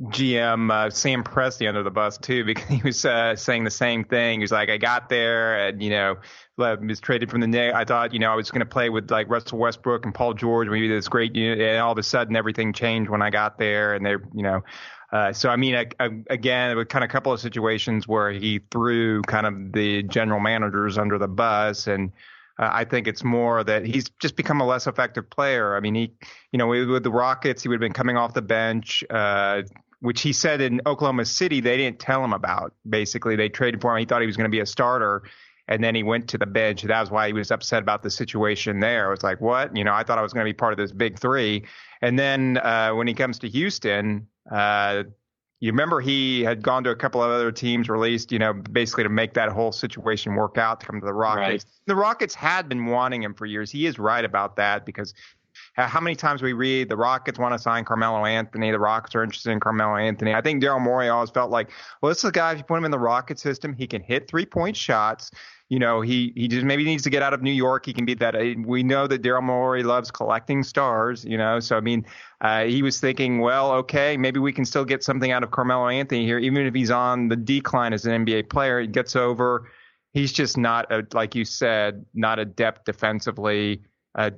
[0.06, 4.04] GM uh, Sam Presti under the bus too, because he was uh, saying the same
[4.04, 4.40] thing.
[4.40, 6.16] He was like, "I got there, and you know,
[6.56, 7.74] was traded from the Knicks.
[7.74, 10.34] I thought, you know, I was going to play with like Russell Westbrook and Paul
[10.34, 13.58] George, maybe this great unit, and all of a sudden everything changed when I got
[13.58, 14.62] there, and they, you know."
[15.10, 18.06] Uh, so I mean, I, I, again, it was kind of a couple of situations
[18.06, 22.12] where he threw kind of the general managers under the bus, and
[22.58, 25.76] uh, I think it's more that he's just become a less effective player.
[25.76, 26.12] I mean, he,
[26.52, 29.62] you know, with the Rockets, he would have been coming off the bench, uh,
[30.00, 32.74] which he said in Oklahoma City they didn't tell him about.
[32.88, 34.00] Basically, they traded for him.
[34.00, 35.22] He thought he was going to be a starter,
[35.68, 36.82] and then he went to the bench.
[36.82, 39.06] That was why he was upset about the situation there.
[39.06, 39.74] It was like, what?
[39.74, 41.64] You know, I thought I was going to be part of this big three.
[42.02, 45.04] And then uh, when he comes to Houston, uh,
[45.60, 49.02] you remember he had gone to a couple of other teams, released, you know, basically
[49.02, 51.64] to make that whole situation work out to come to the Rockets.
[51.64, 51.64] Right.
[51.86, 53.70] The Rockets had been wanting him for years.
[53.70, 55.14] He is right about that because
[55.74, 59.24] how many times we read the Rockets want to sign Carmelo Anthony, the Rockets are
[59.24, 60.34] interested in Carmelo Anthony.
[60.34, 61.70] I think Daryl Morey always felt like,
[62.00, 64.02] well, this is a guy, if you put him in the Rocket system, he can
[64.02, 65.30] hit three point shots
[65.68, 67.84] you know, he he just maybe needs to get out of New York.
[67.84, 68.34] He can be that.
[68.34, 71.60] Uh, we know that Daryl Morey loves collecting stars, you know.
[71.60, 72.06] So I mean,
[72.40, 75.88] uh, he was thinking, well, okay, maybe we can still get something out of Carmelo
[75.88, 78.80] Anthony here, even if he's on the decline as an NBA player.
[78.80, 79.70] He gets over.
[80.14, 83.82] He's just not a, like you said, not adept defensively.
[84.14, 84.30] Uh,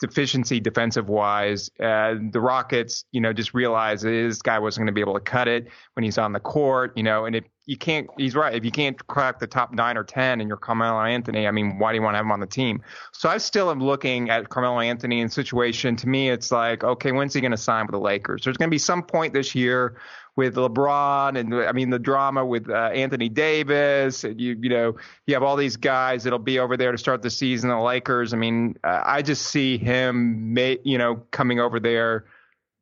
[0.00, 1.70] deficiency defensive wise.
[1.78, 5.20] Uh, the Rockets, you know, just realized this guy wasn't going to be able to
[5.20, 8.54] cut it when he's on the court, you know, and if you can't, he's right.
[8.54, 11.78] If you can't crack the top nine or 10 and you're Carmelo Anthony, I mean,
[11.78, 12.82] why do you want to have him on the team?
[13.12, 15.94] So I still am looking at Carmelo Anthony in situation.
[15.96, 18.42] To me, it's like, okay, when's he going to sign with the Lakers?
[18.42, 19.96] There's going to be some point this year
[20.36, 24.24] with LeBron and I mean the drama with uh, Anthony Davis.
[24.24, 27.22] And you you know you have all these guys that'll be over there to start
[27.22, 27.70] the season.
[27.70, 28.32] The Lakers.
[28.34, 32.26] I mean uh, I just see him you know coming over there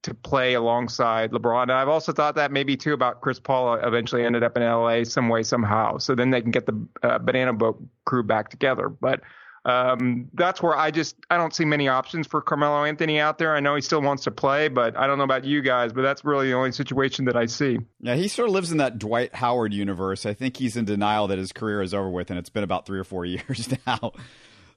[0.02, 1.64] to play alongside LeBron.
[1.64, 5.04] And I've also thought that maybe too about Chris Paul eventually ended up in LA
[5.04, 5.98] some way somehow.
[5.98, 8.88] So then they can get the uh, Banana Boat crew back together.
[8.88, 9.22] But
[9.68, 13.54] um, that's where I just I don't see many options for Carmelo Anthony out there.
[13.54, 16.00] I know he still wants to play, but I don't know about you guys, but
[16.00, 17.78] that's really the only situation that I see.
[18.00, 20.24] Yeah, he sort of lives in that Dwight Howard universe.
[20.24, 22.86] I think he's in denial that his career is over with, and it's been about
[22.86, 24.12] three or four years now.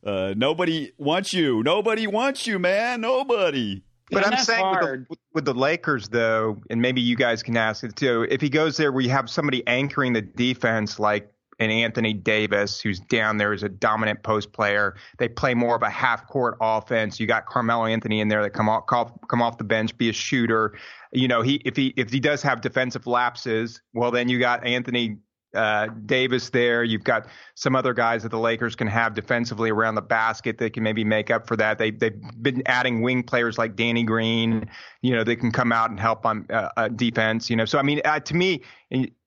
[0.06, 1.64] Uh, nobody wants you.
[1.64, 3.00] Nobody wants you, man.
[3.00, 3.84] Nobody.
[4.10, 7.86] But I'm saying with the, with the, Lakers, though, and maybe you guys can ask
[7.86, 8.28] it too.
[8.30, 11.32] If he goes there where you have somebody anchoring the defense like
[11.62, 14.95] and Anthony Davis, who's down there as a dominant post player.
[15.20, 17.20] They play more of a half court offense.
[17.20, 20.14] You got Carmelo Anthony in there that come off come off the bench, be a
[20.14, 20.76] shooter.
[21.14, 24.66] You know, he if he if he does have defensive lapses, well then you got
[24.66, 25.18] Anthony
[25.53, 26.84] uh, Davis there.
[26.84, 30.74] You've got some other guys that the Lakers can have defensively around the basket that
[30.74, 31.78] can maybe make up for that.
[31.78, 34.68] They they've been adding wing players like Danny Green.
[35.03, 37.51] You know, they can come out and help on uh, uh, defense.
[37.51, 38.64] You know, so I mean, uh, to me,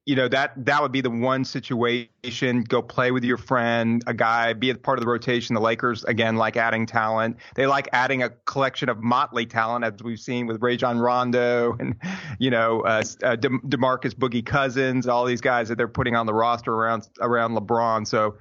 [0.07, 2.62] you know that that would be the one situation.
[2.64, 5.55] Go play with your friend a guy be a part of the rotation.
[5.55, 7.38] The lakers again like adding talent.
[7.55, 11.96] They like adding a collection of motley talent as we've seen with rajon rondo and
[12.38, 16.26] you know uh, uh, De- demarcus boogie cousins all these guys that they're putting on
[16.26, 18.07] the roster around around lebron.
[18.07, 18.36] So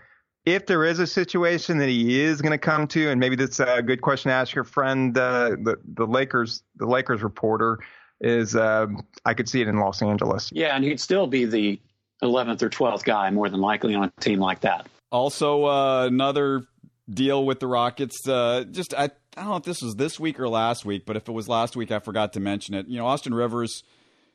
[0.45, 3.61] if there is a situation that he is going to come to and maybe that's
[3.61, 7.79] a good question to ask your friend uh, the the lakers the lakers reporter
[8.21, 10.49] is um, I could see it in Los Angeles.
[10.53, 11.79] Yeah, and he'd still be the
[12.23, 14.87] 11th or 12th guy more than likely on a team like that.
[15.11, 16.63] Also, uh, another
[17.09, 18.27] deal with the Rockets.
[18.27, 21.15] Uh, just I, I don't know if this was this week or last week, but
[21.15, 22.87] if it was last week, I forgot to mention it.
[22.87, 23.83] You know, Austin Rivers.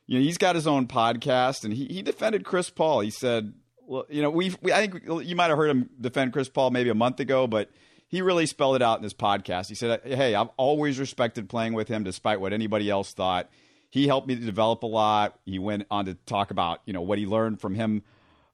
[0.05, 3.01] You know, he's got his own podcast, and he, he defended Chris Paul.
[3.01, 3.53] He said,
[3.85, 6.71] "Well, you know, we've we, I think you might have heard him defend Chris Paul
[6.71, 7.69] maybe a month ago, but."
[8.11, 9.67] he really spelled it out in his podcast.
[9.67, 13.51] He said, "Hey, I've always respected playing with him, despite what anybody else thought
[13.89, 15.39] he helped me to develop a lot.
[15.45, 18.03] He went on to talk about, you know, what he learned from him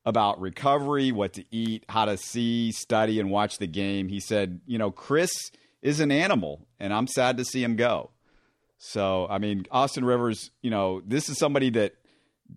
[0.06, 4.08] about recovery, what to eat, how to see, study, and watch the game.
[4.08, 5.32] He said, you know, Chris
[5.82, 8.12] is an animal, and I'm sad to see him go.
[8.78, 11.96] So, I mean, Austin Rivers, you know, this is somebody that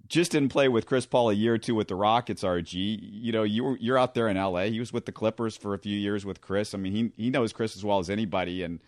[0.09, 2.45] just didn't play with Chris Paul a year or two with the Rockets.
[2.45, 4.65] RG, you know, you you're out there in LA.
[4.65, 6.75] He was with the Clippers for a few years with Chris.
[6.75, 8.81] I mean, he he knows Chris as well as anybody, and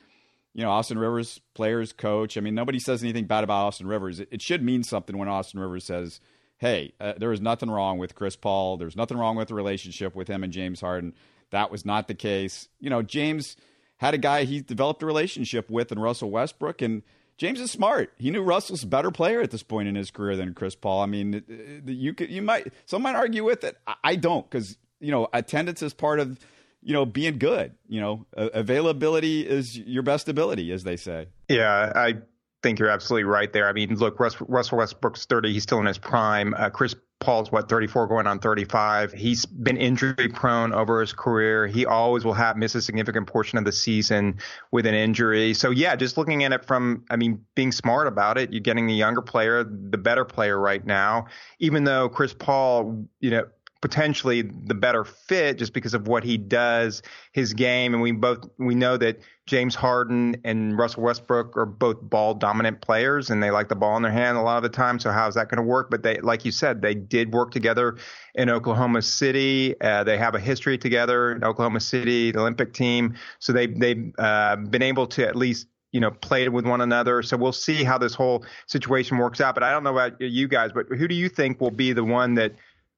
[0.55, 2.37] you know, Austin Rivers, players, coach.
[2.37, 4.21] I mean, nobody says anything bad about Austin Rivers.
[4.21, 6.21] It, it should mean something when Austin Rivers says,
[6.59, 8.77] hey, uh, there is nothing wrong with Chris Paul.
[8.77, 11.15] There's nothing wrong with the relationship with him and James Harden.
[11.51, 12.69] That was not the case.
[12.81, 13.57] You know, James
[13.97, 17.03] had a guy he developed a relationship with in Russell Westbrook, and
[17.39, 18.13] James is smart.
[18.19, 21.01] He knew Russell's a better player at this point in his career than Chris Paul.
[21.01, 23.79] I mean, you could, you might, some might argue with it.
[24.05, 26.39] I don't, because, you know, attendance is part of
[26.83, 27.75] you know, being good.
[27.89, 31.29] You know, availability is your best ability, as they say.
[31.49, 32.17] Yeah, I
[32.63, 33.69] think you're absolutely right there.
[33.69, 35.53] I mean, look, Russell Westbrook's 30.
[35.53, 36.55] He's still in his prime.
[36.55, 39.13] Uh, Chris Paul's what 34 going on 35.
[39.13, 41.67] He's been injury prone over his career.
[41.67, 44.39] He always will have miss a significant portion of the season
[44.71, 45.53] with an injury.
[45.53, 48.87] So yeah, just looking at it from I mean being smart about it, you're getting
[48.87, 51.27] the younger player, the better player right now.
[51.59, 53.45] Even though Chris Paul, you know,
[53.81, 57.03] potentially the better fit just because of what he does,
[57.33, 62.01] his game, and we both we know that James Harden and Russell Westbrook are both
[62.03, 64.69] ball dominant players and they like the ball in their hand a lot of the
[64.69, 64.99] time.
[64.99, 65.91] So how's that going to work?
[65.91, 67.97] But they, like you said, they did work together
[68.35, 69.75] in Oklahoma City.
[69.81, 73.15] Uh, they have a history together in Oklahoma City, the Olympic team.
[73.39, 77.23] So they they've uh, been able to at least you know, played with one another.
[77.23, 79.55] So we'll see how this whole situation works out.
[79.55, 82.05] But I don't know about you guys, but who do you think will be the
[82.05, 82.55] one that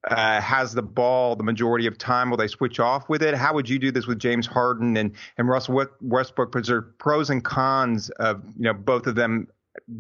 [0.09, 2.31] uh, has the ball the majority of time?
[2.31, 3.35] Will they switch off with it?
[3.35, 6.53] How would you do this with James Harden and, and Russell Westbrook?
[6.53, 9.49] Because there pros and cons of, you know, both of them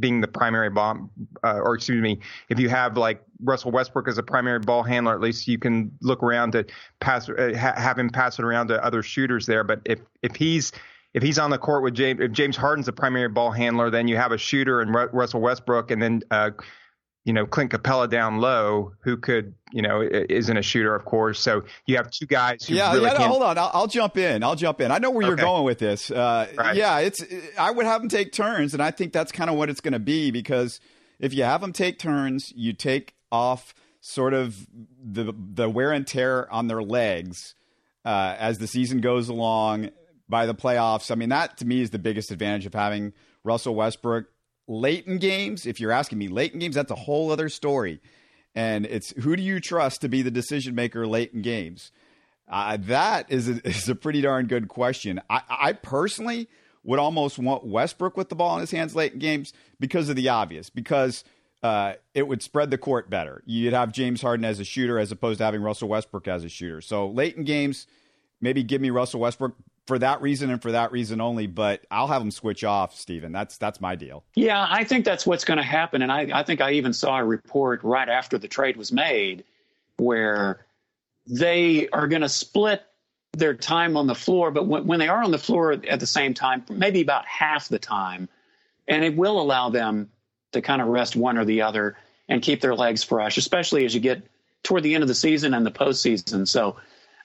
[0.00, 1.10] being the primary ball,
[1.44, 5.14] uh, or excuse me, if you have like Russell Westbrook as a primary ball handler,
[5.14, 6.66] at least you can look around to
[7.00, 9.64] pass, uh, ha- have him pass it around to other shooters there.
[9.64, 10.72] But if, if he's,
[11.14, 14.08] if he's on the court with James, if James Harden's a primary ball handler, then
[14.08, 16.50] you have a shooter and Russell Westbrook, and then uh,
[17.24, 21.40] you know Clint Capela down low, who could you know isn't a shooter, of course.
[21.40, 22.66] So you have two guys.
[22.66, 23.18] Who yeah, really yeah.
[23.18, 24.42] No, hold on, I'll, I'll, jump in.
[24.42, 24.90] I'll jump in.
[24.90, 26.10] I know where you're going with this.
[26.10, 26.76] Uh, right.
[26.76, 27.24] Yeah, it's.
[27.58, 29.92] I would have them take turns, and I think that's kind of what it's going
[29.92, 30.80] to be because
[31.20, 34.66] if you have them take turns, you take off sort of
[35.02, 37.54] the the wear and tear on their legs
[38.04, 39.90] uh, as the season goes along
[40.28, 41.10] by the playoffs.
[41.10, 43.12] I mean, that to me is the biggest advantage of having
[43.44, 44.26] Russell Westbrook
[44.66, 45.66] late in games.
[45.66, 48.00] If you're asking me late in games, that's a whole other story.
[48.54, 51.90] And it's who do you trust to be the decision maker late in games?
[52.48, 55.20] Uh, that is a, is a pretty darn good question.
[55.30, 56.48] I, I personally
[56.84, 60.16] would almost want Westbrook with the ball in his hands late in games because of
[60.16, 61.24] the obvious, because
[61.62, 63.42] uh, it would spread the court better.
[63.46, 66.48] You'd have James Harden as a shooter as opposed to having Russell Westbrook as a
[66.48, 66.80] shooter.
[66.80, 67.86] So late in games,
[68.40, 69.54] maybe give me Russell Westbrook
[69.86, 71.46] for that reason and for that reason only.
[71.46, 73.32] But I'll have them switch off, Stephen.
[73.32, 74.24] That's that's my deal.
[74.34, 76.02] Yeah, I think that's what's going to happen.
[76.02, 79.44] And I, I think I even saw a report right after the trade was made
[79.96, 80.66] where
[81.26, 82.82] they are going to split
[83.32, 84.50] their time on the floor.
[84.50, 87.68] But when, when they are on the floor at the same time, maybe about half
[87.68, 88.28] the time,
[88.88, 90.10] and it will allow them
[90.52, 91.96] to kind of rest one or the other
[92.28, 94.22] and keep their legs fresh, especially as you get
[94.62, 96.46] toward the end of the season and the postseason.
[96.46, 96.76] So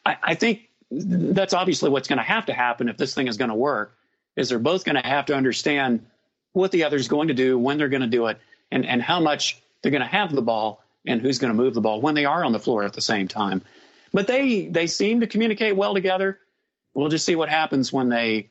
[0.06, 3.38] I, I think that's obviously what's going to have to happen if this thing is
[3.38, 3.98] going to work
[4.36, 6.06] is they're both going to have to understand
[6.54, 8.38] what the other's going to do when they're going to do it
[8.72, 11.74] and, and how much they're going to have the ball and who's going to move
[11.74, 13.62] the ball when they are on the floor at the same time.
[14.14, 16.40] But they they seem to communicate well together.
[16.94, 18.50] We'll just see what happens when they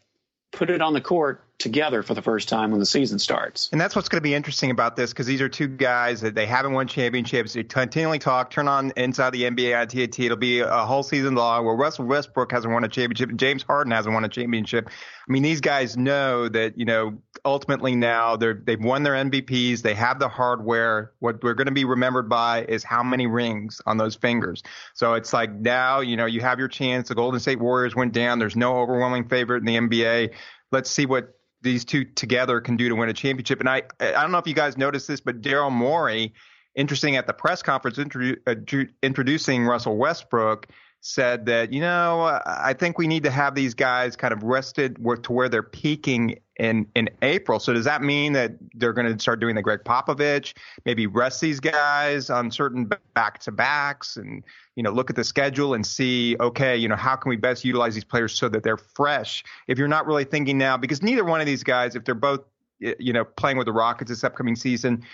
[0.52, 3.70] put it on the court together for the first time when the season starts.
[3.72, 6.34] And that's what's going to be interesting about this because these are two guys that
[6.34, 7.54] they haven't won championships.
[7.54, 10.26] They continually talk, turn on inside the NBA on TNT.
[10.26, 13.62] It'll be a whole season long where Russell Westbrook hasn't won a championship and James
[13.62, 14.88] Harden hasn't won a championship.
[14.88, 19.80] I mean, these guys know that, you know, ultimately now they're, they've won their MVPs.
[19.80, 21.12] They have the hardware.
[21.20, 24.62] What we're going to be remembered by is how many rings on those fingers.
[24.94, 27.08] So it's like now, you know, you have your chance.
[27.08, 28.38] The Golden State Warriors went down.
[28.38, 30.34] There's no overwhelming favorite in the NBA.
[30.70, 31.35] Let's see what
[31.66, 33.60] these two together can do to win a championship.
[33.60, 36.32] And I, I don't know if you guys noticed this, but Daryl Morey,
[36.74, 40.68] interesting at the press conference introdu- uh, introducing Russell Westbrook,
[41.06, 44.96] said that you know I think we need to have these guys kind of rested
[44.96, 47.60] to where they're peaking in in April.
[47.60, 50.54] So does that mean that they're going to start doing the Gregg Popovich,
[50.84, 54.42] maybe rest these guys on certain back to backs, and
[54.74, 57.64] you know look at the schedule and see okay you know how can we best
[57.64, 59.44] utilize these players so that they're fresh?
[59.68, 62.40] If you're not really thinking now, because neither one of these guys, if they're both
[62.80, 65.04] you know playing with the Rockets this upcoming season,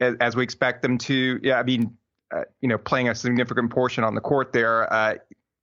[0.00, 1.96] as, we expect them to, yeah, I mean
[2.32, 4.90] uh, you know, playing a significant portion on the court there.
[4.90, 5.16] Uh,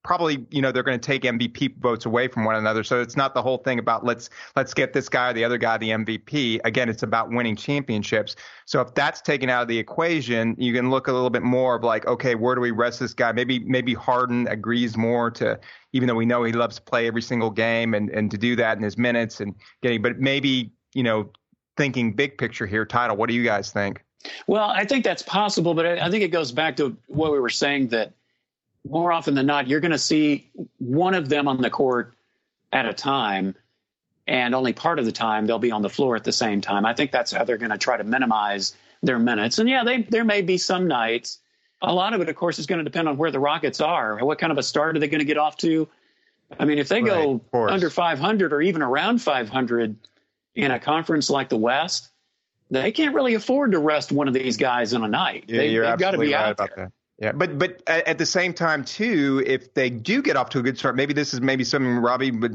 [0.03, 2.83] probably, you know, they're going to take MVP votes away from one another.
[2.83, 5.57] So it's not the whole thing about let's let's get this guy or the other
[5.57, 6.59] guy the MVP.
[6.63, 8.35] Again, it's about winning championships.
[8.65, 11.75] So if that's taken out of the equation, you can look a little bit more
[11.75, 13.31] of like, okay, where do we rest this guy?
[13.31, 15.59] Maybe maybe Harden agrees more to,
[15.93, 18.55] even though we know he loves to play every single game and and to do
[18.55, 21.29] that in his minutes and getting, but maybe you know,
[21.77, 23.15] thinking big picture here, title.
[23.15, 24.03] What do you guys think?
[24.47, 27.49] Well, I think that's possible, but I think it goes back to what we were
[27.49, 28.13] saying that
[28.87, 32.13] more often than not, you're going to see one of them on the court
[32.71, 33.55] at a time,
[34.27, 36.85] and only part of the time they'll be on the floor at the same time.
[36.85, 39.59] I think that's how they're going to try to minimize their minutes.
[39.59, 41.39] And yeah, they, there may be some nights.
[41.81, 44.23] A lot of it, of course, is going to depend on where the Rockets are.
[44.23, 45.87] What kind of a start are they going to get off to?
[46.59, 49.95] I mean, if they right, go under 500 or even around 500
[50.55, 52.09] in a conference like the West,
[52.71, 55.45] they can't really afford to rest one of these guys in a night.
[55.47, 56.91] Yeah, they, have got to be right out there.
[57.21, 60.61] Yeah, but but at the same time too, if they do get off to a
[60.61, 62.51] good start, maybe this is maybe something Robbie, but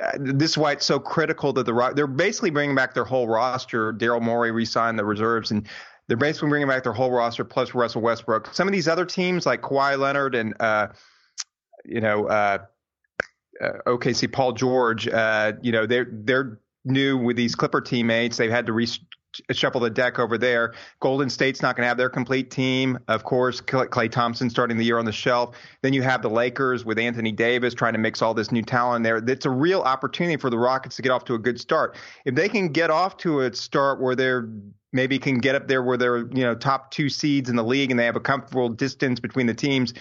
[0.00, 3.26] uh, this is why it's so critical that the they're basically bringing back their whole
[3.26, 3.90] roster.
[3.90, 5.66] Daryl Morey re-signed the reserves, and
[6.08, 8.52] They're basically bringing back their whole roster plus Russell Westbrook.
[8.52, 10.88] Some of these other teams like Kawhi Leonard and uh,
[11.84, 12.58] you know uh,
[13.62, 18.36] uh, OKC Paul George, uh, you know they're they're new with these Clipper teammates.
[18.36, 18.88] They've had to re-
[19.52, 20.74] shuffle the deck over there.
[21.00, 22.98] Golden State's not going to have their complete team.
[23.08, 25.56] Of course, Klay Thompson starting the year on the shelf.
[25.82, 29.04] Then you have the Lakers with Anthony Davis trying to mix all this new talent
[29.04, 29.16] there.
[29.16, 31.96] It's a real opportunity for the Rockets to get off to a good start.
[32.24, 34.48] If they can get off to a start where they're
[34.92, 37.90] maybe can get up there where they're you know top two seeds in the league
[37.90, 39.94] and they have a comfortable distance between the teams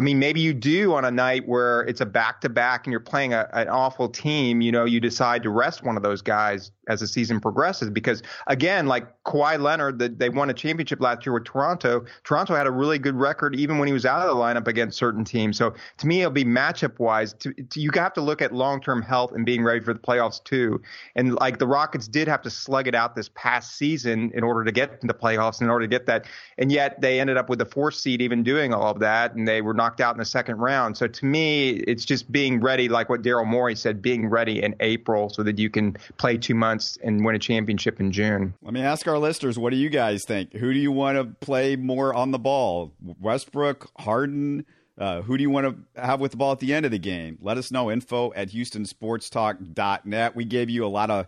[0.00, 2.90] I mean, maybe you do on a night where it's a back to back and
[2.90, 6.22] you're playing a, an awful team, you know, you decide to rest one of those
[6.22, 7.90] guys as the season progresses.
[7.90, 12.06] Because again, like Kawhi Leonard, the, they won a championship last year with Toronto.
[12.24, 14.96] Toronto had a really good record even when he was out of the lineup against
[14.96, 15.58] certain teams.
[15.58, 17.34] So to me, it'll be matchup wise.
[17.34, 20.00] To, to, you have to look at long term health and being ready for the
[20.00, 20.80] playoffs too.
[21.14, 24.64] And like the Rockets did have to slug it out this past season in order
[24.64, 26.24] to get the playoffs, in order to get that.
[26.56, 29.34] And yet they ended up with the fourth seed even doing all of that.
[29.34, 30.96] And they were not knocked out in the second round.
[30.96, 34.76] So to me, it's just being ready, like what Daryl Morey said, being ready in
[34.80, 38.54] April so that you can play two months and win a championship in June.
[38.62, 40.52] Let me ask our listeners, what do you guys think?
[40.52, 42.92] Who do you want to play more on the ball?
[43.20, 44.64] Westbrook, Harden?
[44.96, 46.98] Uh, who do you want to have with the ball at the end of the
[46.98, 47.38] game?
[47.40, 47.90] Let us know.
[47.90, 50.36] Info at HoustonSportsTalk.net.
[50.36, 51.26] We gave you a lot of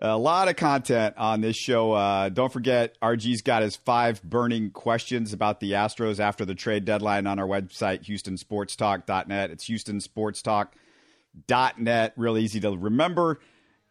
[0.00, 1.92] a lot of content on this show.
[1.92, 6.84] Uh, don't forget, RG's got his five burning questions about the Astros after the trade
[6.84, 9.50] deadline on our website, HoustonSportsTalk.net.
[9.50, 12.12] It's HoustonSportsTalk.net.
[12.16, 13.40] Real easy to remember.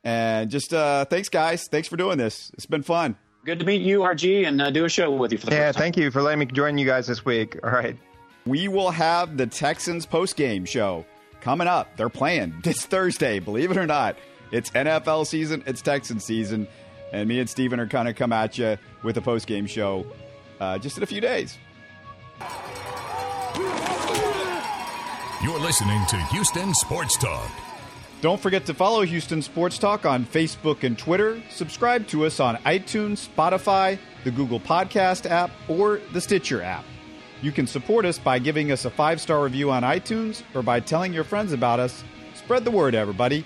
[0.03, 1.67] And just uh, thanks, guys.
[1.67, 2.51] Thanks for doing this.
[2.55, 3.17] It's been fun.
[3.45, 5.71] Good to meet you, RG, and uh, do a show with you for the yeah,
[5.71, 7.57] thank you for letting me join you guys this week.
[7.63, 7.97] All right.
[8.45, 11.05] We will have the Texans post game show
[11.41, 11.95] coming up.
[11.97, 14.17] They're playing this Thursday, believe it or not.
[14.51, 16.67] It's NFL season, it's Texan season,
[17.11, 20.05] and me and Steven are kind of come at you with a post game show
[20.59, 21.57] uh, just in a few days.
[25.41, 27.49] You're listening to Houston Sports Talk.
[28.21, 31.41] Don't forget to follow Houston Sports Talk on Facebook and Twitter.
[31.49, 36.83] Subscribe to us on iTunes, Spotify, the Google Podcast app, or the Stitcher app.
[37.41, 40.81] You can support us by giving us a five star review on iTunes or by
[40.81, 42.03] telling your friends about us.
[42.35, 43.45] Spread the word, everybody.